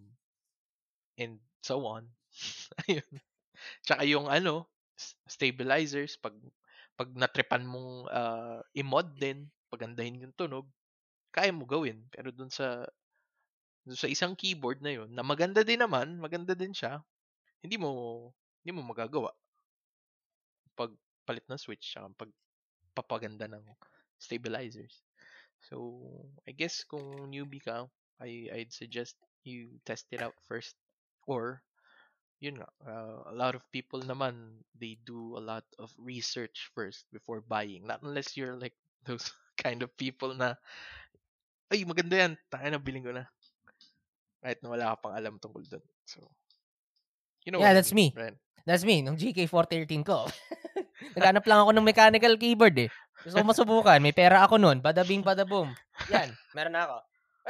[1.20, 2.08] and so on.
[2.88, 3.12] Ayun.
[3.86, 4.68] Tsaka yung ano,
[5.28, 6.36] stabilizers, pag
[7.00, 10.68] pag natripan mong uh, i-mod din, pagandahin yung tunog,
[11.34, 12.04] kaya mo gawin.
[12.14, 12.86] Pero dun sa
[13.86, 17.02] dun sa isang keyboard na yun, na maganda din naman, maganda din siya,
[17.64, 17.90] hindi mo
[18.62, 19.32] hindi mo magagawa.
[20.78, 22.10] Pagpalit ng switch, saka
[22.94, 23.66] pagpapaganda ng
[24.22, 25.02] stabilizers.
[25.66, 26.02] So,
[26.46, 27.86] I guess kung newbie ka,
[28.22, 30.78] I, I'd suggest you test it out first.
[31.26, 31.62] Or,
[32.42, 37.06] yun nga, uh, a lot of people naman, they do a lot of research first
[37.14, 37.86] before buying.
[37.86, 38.74] Not unless you're like
[39.08, 39.30] those
[39.62, 40.58] kind of people na,
[41.70, 43.30] ay, maganda yan, tayo na, biling ko na.
[44.42, 45.86] Kahit na wala ka pang alam tungkol dun.
[46.04, 46.26] So,
[47.46, 48.10] you know Yeah, that's me.
[48.18, 48.36] Right?
[48.66, 50.26] That's me, nung GK413 ko.
[51.16, 52.90] Naghanap lang ako ng mechanical keyboard eh.
[53.22, 54.02] Gusto ko masubukan.
[54.02, 54.82] May pera ako noon.
[54.82, 55.70] Bada bing, bada boom.
[56.10, 56.98] Yan, meron na ako.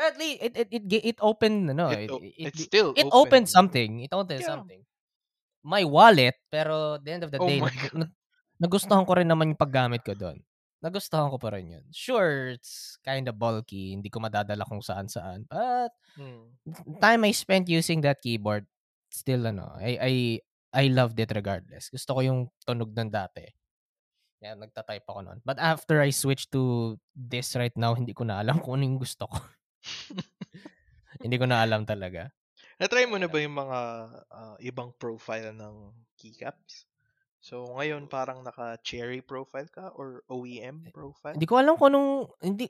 [0.01, 0.83] At least, it, it, it,
[1.13, 1.93] it opened, no?
[1.93, 3.13] It, it, it, it's still It open.
[3.13, 4.01] opened something.
[4.01, 4.49] It opened yeah.
[4.49, 4.81] something.
[5.61, 8.09] My wallet, pero at the end of the oh day, nag,
[8.57, 10.41] nagustuhan ko rin naman yung paggamit ko doon.
[10.81, 11.85] Nagustuhan ko pa rin yun.
[11.93, 13.93] Sure, it's kind of bulky.
[13.93, 15.45] Hindi ko madadala kung saan-saan.
[15.45, 16.49] But, hmm.
[16.97, 18.65] time I spent using that keyboard,
[19.13, 20.13] still, ano, I, I,
[20.73, 21.93] I loved it regardless.
[21.93, 23.45] Gusto ko yung tunog ng dati.
[24.41, 25.39] Yeah, nagta-type ako noon.
[25.45, 28.97] But after I switched to this right now, hindi ko na alam kung ano yung
[28.97, 29.37] gusto ko.
[31.23, 32.29] hindi ko na alam talaga.
[32.81, 33.79] Na-try mo na ba yung mga
[34.25, 36.89] uh, ibang profile ng keycaps?
[37.41, 41.33] So, ngayon parang naka-cherry profile ka or OEM profile?
[41.33, 42.69] Hindi ko alam kung anong, hindi,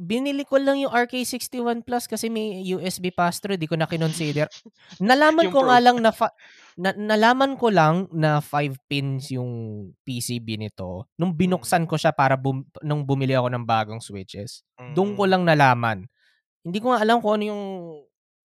[0.00, 4.48] binili ko lang yung RK61 Plus kasi may USB pass-through, di ko na kinonsider.
[5.04, 6.32] Nalaman ko nga lang na, fa-
[6.80, 9.52] na nalaman ko lang na 5 pins yung
[10.08, 11.40] PCB nito nung mm.
[11.40, 14.64] binuksan ko siya para bum- nung bumili ako ng bagong switches.
[14.80, 14.96] Mm.
[14.96, 16.08] Doon ko lang nalaman.
[16.64, 17.64] Hindi ko nga alam kung ano yung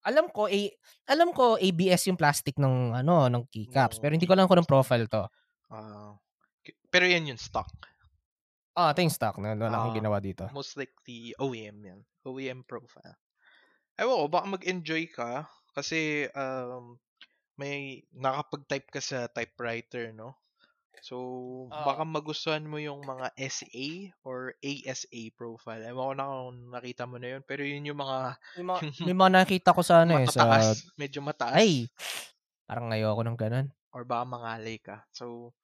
[0.05, 0.70] alam ko eh
[1.09, 4.70] alam ko ABS yung plastic ng ano ng keycaps pero hindi ko alam kung anong
[4.70, 5.26] profile to.
[5.74, 6.13] Uh,
[6.93, 7.68] pero yan yung stock.
[8.76, 10.45] Ah, ito yung stock na wala uh, akong ginawa dito.
[10.51, 11.99] Most likely OEM yan.
[12.28, 13.16] OEM profile.
[13.95, 16.99] Ewan ko, baka mag-enjoy ka kasi um,
[17.55, 20.36] may nakapag-type ka sa typewriter, no?
[21.02, 21.18] So,
[21.72, 25.84] uh, baka magustuhan mo yung mga SA or ASA profile.
[25.84, 27.41] Ewan ko na kung nakita mo na yun.
[27.43, 28.18] Pero yun yung mga...
[29.04, 30.28] May mga, nakita ko sa ano eh.
[30.30, 30.62] Sa...
[30.96, 31.56] Medyo mataas.
[31.56, 31.91] Ay!
[32.66, 33.68] Parang ngayon ako ng ganun.
[33.91, 35.04] Or baka mangalay ka.
[35.12, 35.56] So,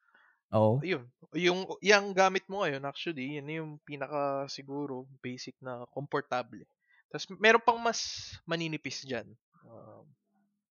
[0.51, 0.83] Oo.
[0.83, 1.07] Yun.
[1.31, 6.67] Yung, yung gamit mo ngayon, actually, yun yung pinaka siguro basic na komportable.
[7.07, 9.27] Tapos, meron pang mas maninipis dyan.
[9.63, 10.03] Um,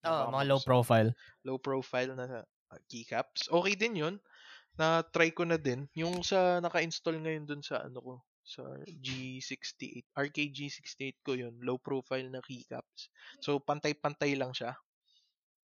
[0.05, 1.11] oh, mga low profile.
[1.45, 3.49] Low profile na uh, keycaps.
[3.49, 4.15] Okay din yun.
[4.81, 5.85] Na-try ko na din.
[5.93, 12.27] Yung sa naka-install ngayon dun sa ano ko, sa G68, RKG68 ko yun, low profile
[12.33, 13.13] na keycaps.
[13.45, 14.75] So, pantay-pantay lang siya.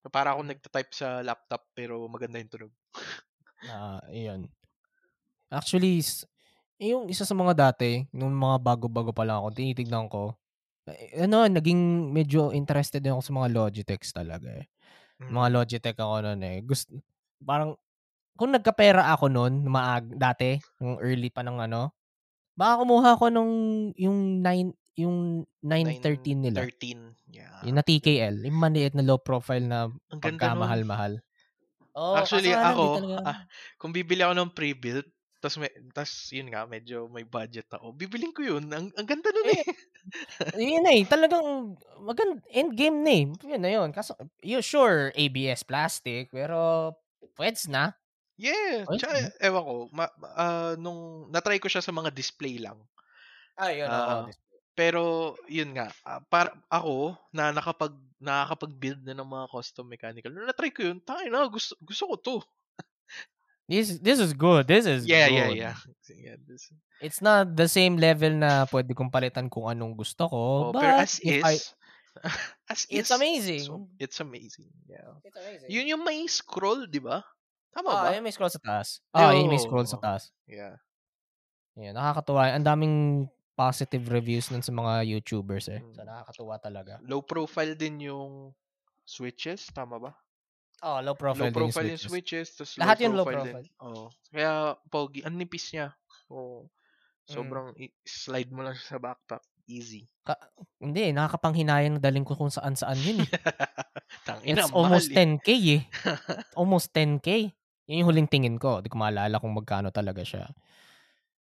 [0.06, 2.74] Para ako nagta-type sa laptop pero maganda yung tunog.
[3.66, 4.52] Ah, iyon.
[5.48, 6.04] Actually,
[6.76, 10.36] yung isa sa mga dati, nung mga bago-bago pa lang ako, tinitignan ko,
[10.86, 14.68] eh, ano, naging medyo interested din ako sa mga Logitechs talaga eh.
[15.24, 15.32] Mm.
[15.32, 16.58] Mga Logitech ako noon eh.
[16.62, 17.00] Gusto,
[17.40, 17.74] parang,
[18.36, 21.96] kung nagkapera ako noon, maag, dati, yung early pa ng ano,
[22.54, 23.52] baka kumuha ako nung,
[23.96, 26.64] yung 9, yung 913 nila.
[26.64, 27.60] 13, yeah.
[27.64, 31.20] Yung na TKL, yung maliit na low profile na pagkamahal-mahal.
[31.96, 33.48] Oh, Actually, ako, ah,
[33.80, 35.08] kung bibili ako ng pre-built,
[35.40, 37.92] tapos may, tas yun nga, medyo may budget ako.
[37.92, 38.68] Bibiling ko yun.
[38.72, 39.64] Ang, ang ganda nun eh.
[40.58, 43.24] eh yun eh, talagang magand end game na eh.
[43.44, 43.88] Yun na yun.
[43.92, 46.92] Kaso, you sure, ABS plastic, pero
[47.36, 47.92] pweds na.
[48.36, 48.84] Yeah.
[48.84, 49.28] Pweds tsaka, na.
[49.40, 50.06] ewan ko, ma,
[50.36, 52.76] uh, nung natry ko siya sa mga display lang.
[53.56, 53.88] Ah, yun.
[53.88, 54.28] Uh,
[54.76, 60.32] pero yun nga, uh, para ako na nakapag nakakapag-build na ng mga custom mechanical.
[60.32, 62.36] Nung na-try ko yun, tayo na, gusto, gusto ko to.
[63.68, 64.64] this this is good.
[64.64, 65.56] This is yeah, good.
[65.56, 65.76] Yeah,
[66.08, 66.36] yeah, yeah.
[66.44, 66.72] This...
[67.00, 70.40] It's not the same level na pwede kong palitan kung anong gusto ko.
[70.40, 71.54] Oh, but pero as is, I,
[72.72, 73.64] as it's is, amazing.
[73.68, 74.72] So, it's amazing.
[74.88, 75.20] Yeah.
[75.24, 75.68] It's amazing.
[75.68, 77.20] Yun yung may scroll, di ba?
[77.76, 78.08] Tama oh, ba?
[78.08, 79.04] Ah, yung may scroll sa taas.
[79.12, 80.32] Ah, oh, yun yung may scroll sa taas.
[80.48, 80.80] Yeah.
[81.76, 82.56] Yeah, nakakatuwa.
[82.56, 82.96] Ang daming
[83.52, 85.84] positive reviews nun sa mga YouTubers eh.
[85.84, 86.08] So, hmm.
[86.08, 86.96] nakakatuwa talaga.
[87.04, 88.56] Low profile din yung
[89.04, 90.12] switches, tama ba?
[90.84, 92.56] Oh, low profile, low profile yung switches.
[92.56, 93.64] Switches Lahat yung low profile.
[93.64, 93.80] Din.
[93.80, 94.08] Oh.
[94.32, 95.92] Kaya, pogi, ang nipis niya.
[96.32, 96.68] Oh.
[97.28, 97.92] Sobrang mm.
[98.04, 99.42] slide mo lang sa backpack.
[99.66, 100.06] Easy.
[100.22, 100.38] Ka-
[100.78, 103.30] hindi, nakakapanghinayang na dalhin ko kung saan-saan yun eh.
[104.28, 105.16] Tangina, It's almost eh.
[105.18, 105.82] 10k eh.
[106.60, 107.55] almost 10k.
[107.86, 108.82] Yun yung huling tingin ko.
[108.82, 110.50] Hindi ko maalala kung magkano talaga siya.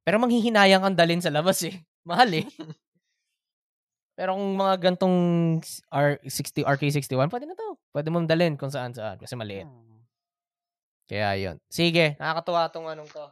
[0.02, 1.78] Pero manghihinayang ang dalhin sa labas eh.
[2.10, 2.46] Mahal eh.
[4.18, 5.18] Pero kung mga gantong
[5.90, 7.78] R60, RK61, pwede na to.
[7.90, 9.66] Pwede mong dalhin kung saan saan kasi maliit.
[9.66, 10.04] Hmm.
[11.10, 11.56] Kaya yun.
[11.72, 13.26] Sige, nakakatuwa tong anong to.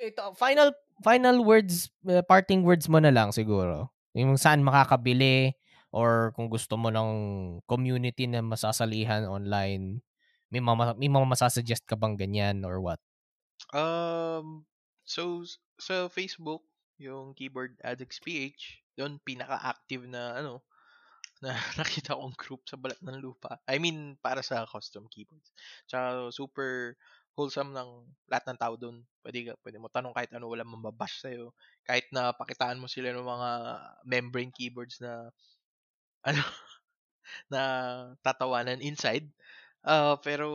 [0.00, 0.72] ito, final
[1.04, 3.92] final words, uh, parting words mo na lang siguro.
[4.16, 5.52] Yung saan makakabili
[5.90, 7.10] or kung gusto mo ng
[7.66, 10.00] community na masasalihan online,
[10.52, 13.00] may mama, may mga masasuggest ka bang ganyan or what?
[13.74, 14.66] Um,
[15.06, 15.44] so,
[15.78, 16.66] sa Facebook,
[17.00, 20.62] yung Keyboard Addicts PH, doon pinaka-active na ano,
[21.44, 23.60] na nakita kong group sa balat ng lupa.
[23.68, 25.52] I mean, para sa custom keyboards.
[25.88, 26.96] Tsaka super
[27.38, 27.90] wholesome ng
[28.28, 29.04] lahat ng tao doon.
[29.24, 31.56] Pwede, ka, pwede mo tanong kahit ano, wala mababash sa'yo.
[31.86, 33.50] Kahit na pakitaan mo sila ng mga
[34.04, 35.32] membrane keyboards na
[36.28, 36.42] ano,
[37.52, 37.62] na
[38.24, 39.28] tatawanan inside.
[39.84, 40.48] Uh, pero,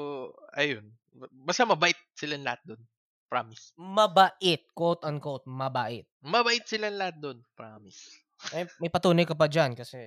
[0.53, 0.85] ayun.
[1.31, 2.81] Basta mabait silang lahat doon.
[3.25, 3.73] Promise.
[3.79, 4.61] Mabait.
[4.75, 6.05] Quote unquote, mabait.
[6.21, 7.41] Mabait silang lahat doon.
[7.57, 8.25] Promise.
[8.53, 9.97] May, may patunay ka pa dyan kasi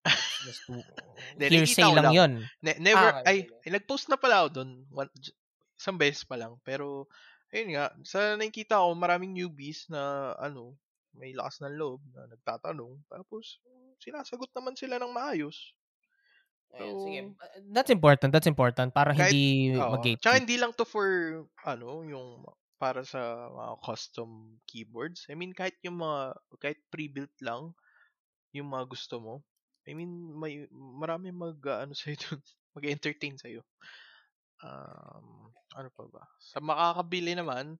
[0.48, 0.80] just to,
[1.36, 2.32] hearsay lang, lang yun.
[2.64, 4.70] Ne- never, ah, ay, ay, nag-post na pala ako doon.
[4.90, 5.10] One,
[5.76, 6.56] isang beses pa lang.
[6.64, 7.06] Pero,
[7.52, 10.74] ayun nga, sa nakikita ko, maraming newbies na, ano,
[11.14, 12.96] may lakas ng loob na nagtatanong.
[13.12, 13.60] Tapos,
[14.00, 15.76] sinasagot naman sila ng maayos.
[16.78, 17.34] So, sige.
[17.74, 18.30] That's important.
[18.30, 18.94] That's important.
[18.94, 20.22] Para kahit, hindi oh, mag-gate.
[20.22, 21.06] Tsaka hindi lang to for,
[21.66, 22.46] ano, yung
[22.80, 25.28] para sa mga custom keyboards.
[25.28, 27.76] I mean, kahit yung mga, kahit pre-built lang,
[28.56, 29.34] yung mga gusto mo.
[29.84, 32.40] I mean, may, marami mag, uh, ano sa'yo dun,
[32.78, 33.60] mag-entertain sa'yo.
[34.64, 36.22] Um, ano pa ba?
[36.38, 37.76] Sa makakabili naman,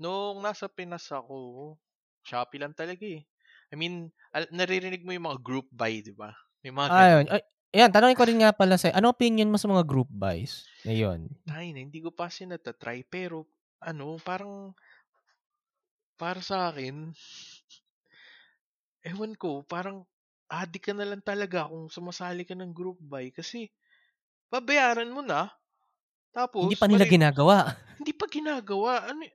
[0.00, 1.76] nung nasa Pinas ako,
[2.22, 3.26] Shopee lang talaga eh.
[3.72, 6.30] I mean, al- naririnig mo yung mga group buy, di ba?
[6.62, 7.26] May mga Ayun.
[7.32, 7.42] Ay,
[7.72, 10.68] yan, tanongin ko rin nga pala sa ano opinion mo sa mga group buys?
[10.84, 11.28] Ngayon.
[11.48, 13.48] Ay, hindi ko pa sinata-try, pero
[13.82, 14.76] ano, parang
[16.20, 17.10] para sa akin,
[19.10, 20.06] ewan ko, parang
[20.52, 23.72] addict ka na lang talaga kung sumasali ka ng group buy kasi
[24.52, 25.48] babayaran mo na
[26.32, 27.56] tapos, hindi pa nila mali, ginagawa.
[28.00, 28.92] Hindi pa ginagawa.
[29.06, 29.28] Ano,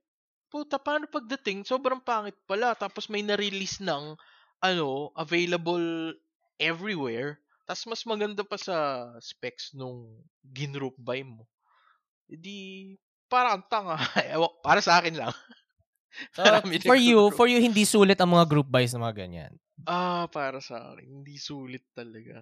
[0.49, 1.63] puta, paano pagdating?
[1.63, 2.73] Sobrang pangit pala.
[2.73, 4.17] Tapos may na-release ng,
[4.59, 6.17] ano, available
[6.57, 7.37] everywhere.
[7.67, 10.23] Tapos mas maganda pa sa specs nung
[10.55, 11.43] ginroup buy mo.
[12.31, 12.95] Hindi,
[13.27, 13.99] parang tanga.
[14.65, 15.33] Para sa akin lang.
[16.33, 16.43] So,
[16.87, 19.53] for you, for you, hindi sulit ang mga group buys na mga ganyan?
[19.85, 22.41] Ah, para sa akin, hindi sulit talaga.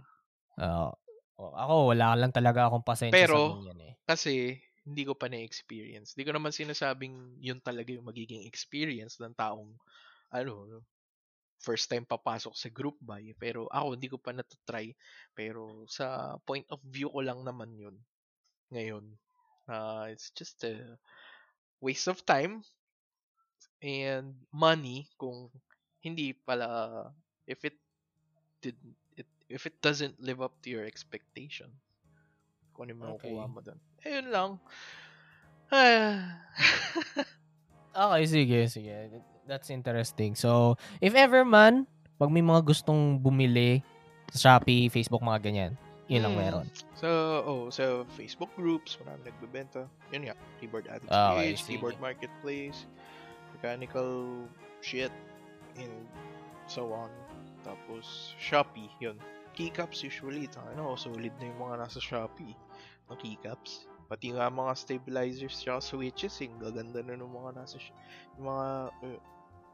[0.62, 0.90] Oo.
[0.90, 0.94] Uh,
[1.36, 3.94] Oh, ako, wala lang talaga akong pasensya Pero, sa ganyan eh.
[4.08, 4.56] kasi,
[4.88, 6.16] hindi ko pa na-experience.
[6.16, 9.76] Hindi ko naman sinasabing yun talaga yung magiging experience ng taong,
[10.32, 10.80] ano,
[11.66, 13.26] first time papasok sa group buy.
[13.42, 14.94] Pero ako, hindi ko pa natatry.
[15.34, 17.98] Pero sa point of view ko lang naman yun.
[18.70, 19.18] Ngayon.
[19.66, 20.78] Uh, it's just a
[21.82, 22.62] waste of time
[23.82, 25.50] and money kung
[26.06, 27.10] hindi pala
[27.50, 27.82] if it
[28.62, 28.78] did
[29.50, 31.70] if it doesn't live up to your expectation,
[32.74, 33.54] kung ano yung makukuha okay.
[33.54, 33.80] mo doon.
[34.06, 34.52] Ayun lang.
[37.94, 38.94] okay, sige, sige.
[39.46, 40.34] That's interesting.
[40.34, 41.86] So, if ever man,
[42.18, 43.86] pag may mga gustong bumili
[44.34, 45.72] sa Shopee, Facebook, mga ganyan,
[46.10, 46.42] yun lang hmm.
[46.42, 46.66] meron.
[46.98, 47.10] So,
[47.46, 49.86] oh, so Facebook groups, marami nagbebenta.
[50.10, 52.90] Yun nga, Keyboard Addicts okay, Page, Keyboard Marketplace,
[53.54, 54.46] Mechanical
[54.82, 55.14] shit,
[55.78, 55.94] and
[56.66, 57.10] so on.
[57.62, 59.18] Tapos, Shopee, yun
[59.56, 62.54] keycaps usually, ano, solid na yung mga nasa Shopee.
[63.08, 63.88] Ng keycaps.
[64.06, 66.52] Pati nga mga stabilizers tsaka switches, eh.
[66.60, 67.80] Gaganda na ng mga nasa,
[68.38, 69.20] yung mga, uh,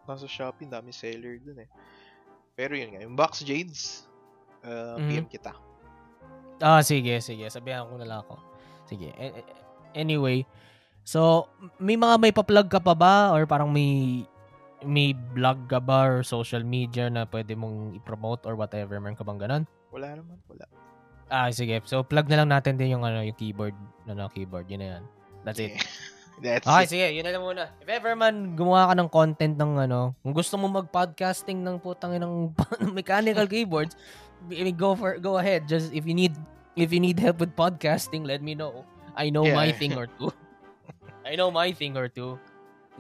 [0.06, 1.70] nasa Shopee, dami seller dun eh.
[2.56, 4.06] Pero yun nga, yung Box Jades,
[4.66, 5.10] uh, mm-hmm.
[5.10, 5.54] PM kita.
[6.62, 7.50] Ah, sige, sige.
[7.50, 8.38] Sabihan ko na lang ako.
[8.86, 9.10] Sige.
[9.98, 10.46] Anyway,
[11.02, 11.50] so,
[11.82, 13.34] may mga may pa-plug ka pa ba?
[13.34, 14.24] Or parang may
[14.82, 18.98] may blog ka ba or social media na pwede mong i-promote or whatever?
[19.02, 19.64] Meron ka bang ganun?
[19.90, 20.66] Wala naman, wala.
[21.32, 21.82] Ah, sige.
[21.88, 23.74] So, plug na lang natin din yung, ano, yung keyboard.
[24.06, 24.68] Ano, keyboard.
[24.70, 25.04] Yun na yan.
[25.48, 25.80] That's it.
[26.42, 26.90] That's okay, it.
[26.90, 27.08] sige.
[27.14, 27.64] Yun na lang muna.
[27.78, 32.18] If ever man gumawa ka ng content ng ano, kung gusto mo mag-podcasting ng putang
[32.18, 32.50] ng
[32.98, 33.94] mechanical keyboards,
[34.74, 35.70] go for go ahead.
[35.70, 36.34] Just if you need
[36.74, 38.82] if you need help with podcasting, let me know.
[39.14, 39.54] I know yeah.
[39.54, 40.34] my thing or two.
[41.22, 42.42] I know my thing or two.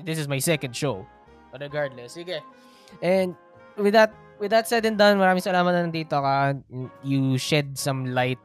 [0.06, 1.10] This is my second show.
[1.50, 2.46] But regardless, sige.
[3.02, 3.34] And
[3.74, 6.54] with that with that said and done, maraming salamat na nandito ka.
[7.02, 8.40] You shed some light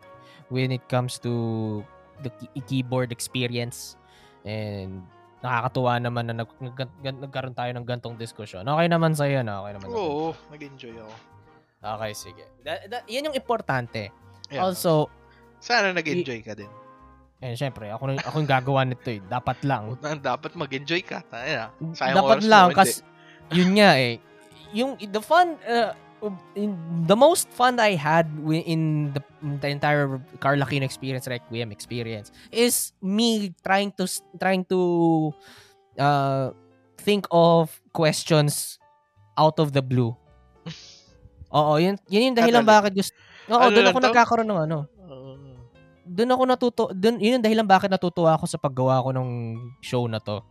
[0.48, 1.84] when it comes to
[2.24, 2.32] the
[2.64, 4.00] keyboard experience.
[4.46, 5.02] And
[5.42, 8.64] nakakatuwa naman na nag, nag, nag, nagkaroon tayo ng gantong diskusyon.
[8.64, 9.88] Okay naman sa iyo na, okay naman.
[9.92, 11.14] Oo, nag-enjoy ako.
[11.86, 12.44] Okay, sige.
[12.64, 14.10] That, that, yan yung importante.
[14.48, 14.64] Yeah.
[14.64, 15.12] Also,
[15.60, 16.70] sana nag-enjoy ka din.
[17.44, 19.20] Eh, syempre, ako, ako yung gagawa nito eh.
[19.20, 19.92] Dapat lang.
[20.00, 21.20] Dapat mag-enjoy ka.
[21.28, 23.04] Tayo, Sayang Dapat lang, kasi,
[23.52, 24.16] yun nga eh.
[24.72, 25.92] Yung, the fun, uh,
[26.54, 29.22] in, the most fun I had in the,
[29.60, 34.08] the entire Carl Aquino experience, Requiem experience, is me trying to,
[34.40, 35.34] trying to,
[35.98, 36.50] uh,
[37.06, 38.82] think of questions
[39.38, 40.16] out of the blue.
[41.56, 43.14] Oo, yun, yun yung dahilan bakit gusto...
[43.46, 44.06] Oo, ano doon ako to?
[44.10, 44.78] nagkakaroon ng ano.
[45.06, 45.30] Oo.
[46.02, 46.82] Doon ako natuto...
[46.90, 49.30] Doon, yun yung dahilan bakit natutuwa ako sa paggawa ko ng
[49.78, 50.42] show na to.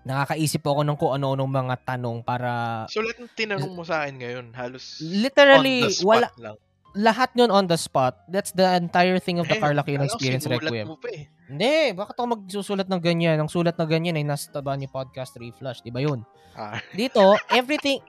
[0.00, 2.82] Nakakaisip ako ng kung ano-anong mga tanong para...
[2.88, 6.28] So, lahat ng tinanong mo sa akin ngayon, halos Literally, on the spot wala...
[6.40, 6.56] lang.
[6.90, 8.18] Lahat yun on the spot.
[8.26, 10.86] That's the entire thing of the Eh, Carla Aquino alam ko, Experience Requiem.
[10.90, 11.30] mo pa eh.
[11.46, 13.38] Hindi, bakit ako magsusulat ng ganyan?
[13.38, 15.86] Ang sulat na ganyan ay nasa taba ni Podcast Reflush.
[15.86, 16.26] Di ba yun?
[16.58, 18.02] Ah, Dito, everything,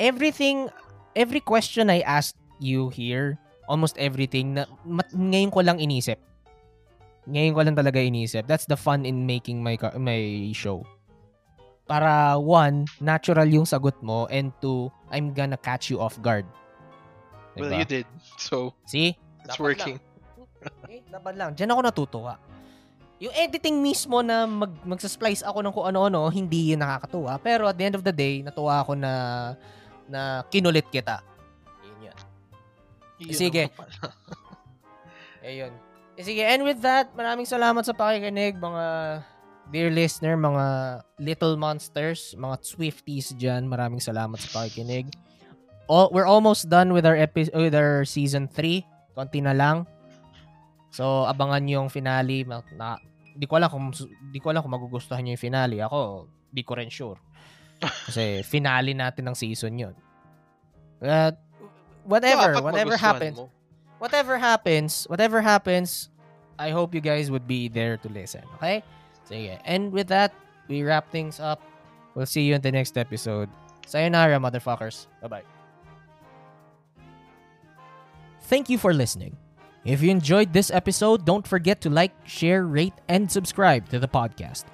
[0.00, 0.72] everything,
[1.12, 3.36] every question I asked you here,
[3.68, 6.16] almost everything, na, mat, ngayon ko lang inisip.
[7.28, 8.48] Ngayon ko lang talaga inisip.
[8.48, 10.84] That's the fun in making my my show.
[11.84, 16.48] Para one, natural yung sagot mo and two, I'm gonna catch you off guard.
[17.54, 17.84] well, Diba?
[17.84, 18.06] you did.
[18.40, 19.14] So, See?
[19.44, 19.96] it's Dapat working.
[20.88, 21.52] Eh, dapat lang.
[21.52, 22.34] Diyan ako natutuwa.
[23.20, 27.36] Yung editing mismo na mag, magsasplice ako ng kung ano-ano, hindi yun nakakatuwa.
[27.38, 29.12] Pero at the end of the day, natuwa ako na
[30.08, 31.20] na kinulit kita.
[31.84, 32.16] Yun yun.
[33.28, 33.64] Yun Sige.
[35.44, 35.72] Ayun.
[36.14, 38.84] Eh, sige, and with that, maraming salamat sa pakikinig, mga
[39.70, 40.64] dear listener, mga
[41.18, 43.64] little monsters, mga Swifties dyan.
[43.64, 45.10] Maraming salamat sa pakikinig.
[45.86, 48.80] All, we're almost done with our epi- with our season 3.
[49.12, 49.84] Konti na lang.
[50.88, 52.42] So, abangan yung finale.
[52.42, 52.96] Ma- Na,
[53.34, 53.90] di ko alam kung
[54.30, 55.82] di ko alam kung magugustuhan niyo yung finale.
[55.82, 57.18] Ako, di ko rin sure.
[57.82, 59.94] Kasi finale natin ng season 'yun.
[61.02, 61.36] But
[62.06, 63.50] whatever, Dapat whatever happens, mo.
[63.98, 66.08] whatever happens, whatever happens,
[66.56, 68.46] I hope you guys would be there to listen.
[68.56, 68.80] Okay?
[69.28, 69.58] Sige.
[69.64, 70.32] And with that,
[70.68, 71.60] we wrap things up.
[72.14, 73.48] We'll see you in the next episode.
[73.86, 75.06] Sayonara, motherfuckers.
[75.22, 75.42] Bye-bye.
[78.42, 79.36] Thank you for listening.
[79.84, 84.08] If you enjoyed this episode, don't forget to like, share, rate, and subscribe to the
[84.08, 84.64] podcast.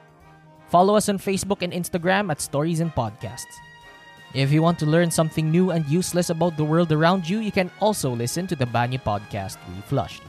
[0.68, 3.58] Follow us on Facebook and Instagram at Stories and Podcasts.
[4.34, 7.50] If you want to learn something new and useless about the world around you, you
[7.50, 10.22] can also listen to the Banyo podcast Reflushed.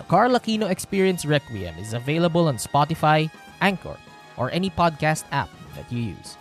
[0.00, 3.30] The Carl Aquino Experience Requiem is available on Spotify,
[3.60, 3.98] Anchor,
[4.38, 6.38] or any podcast app that you use.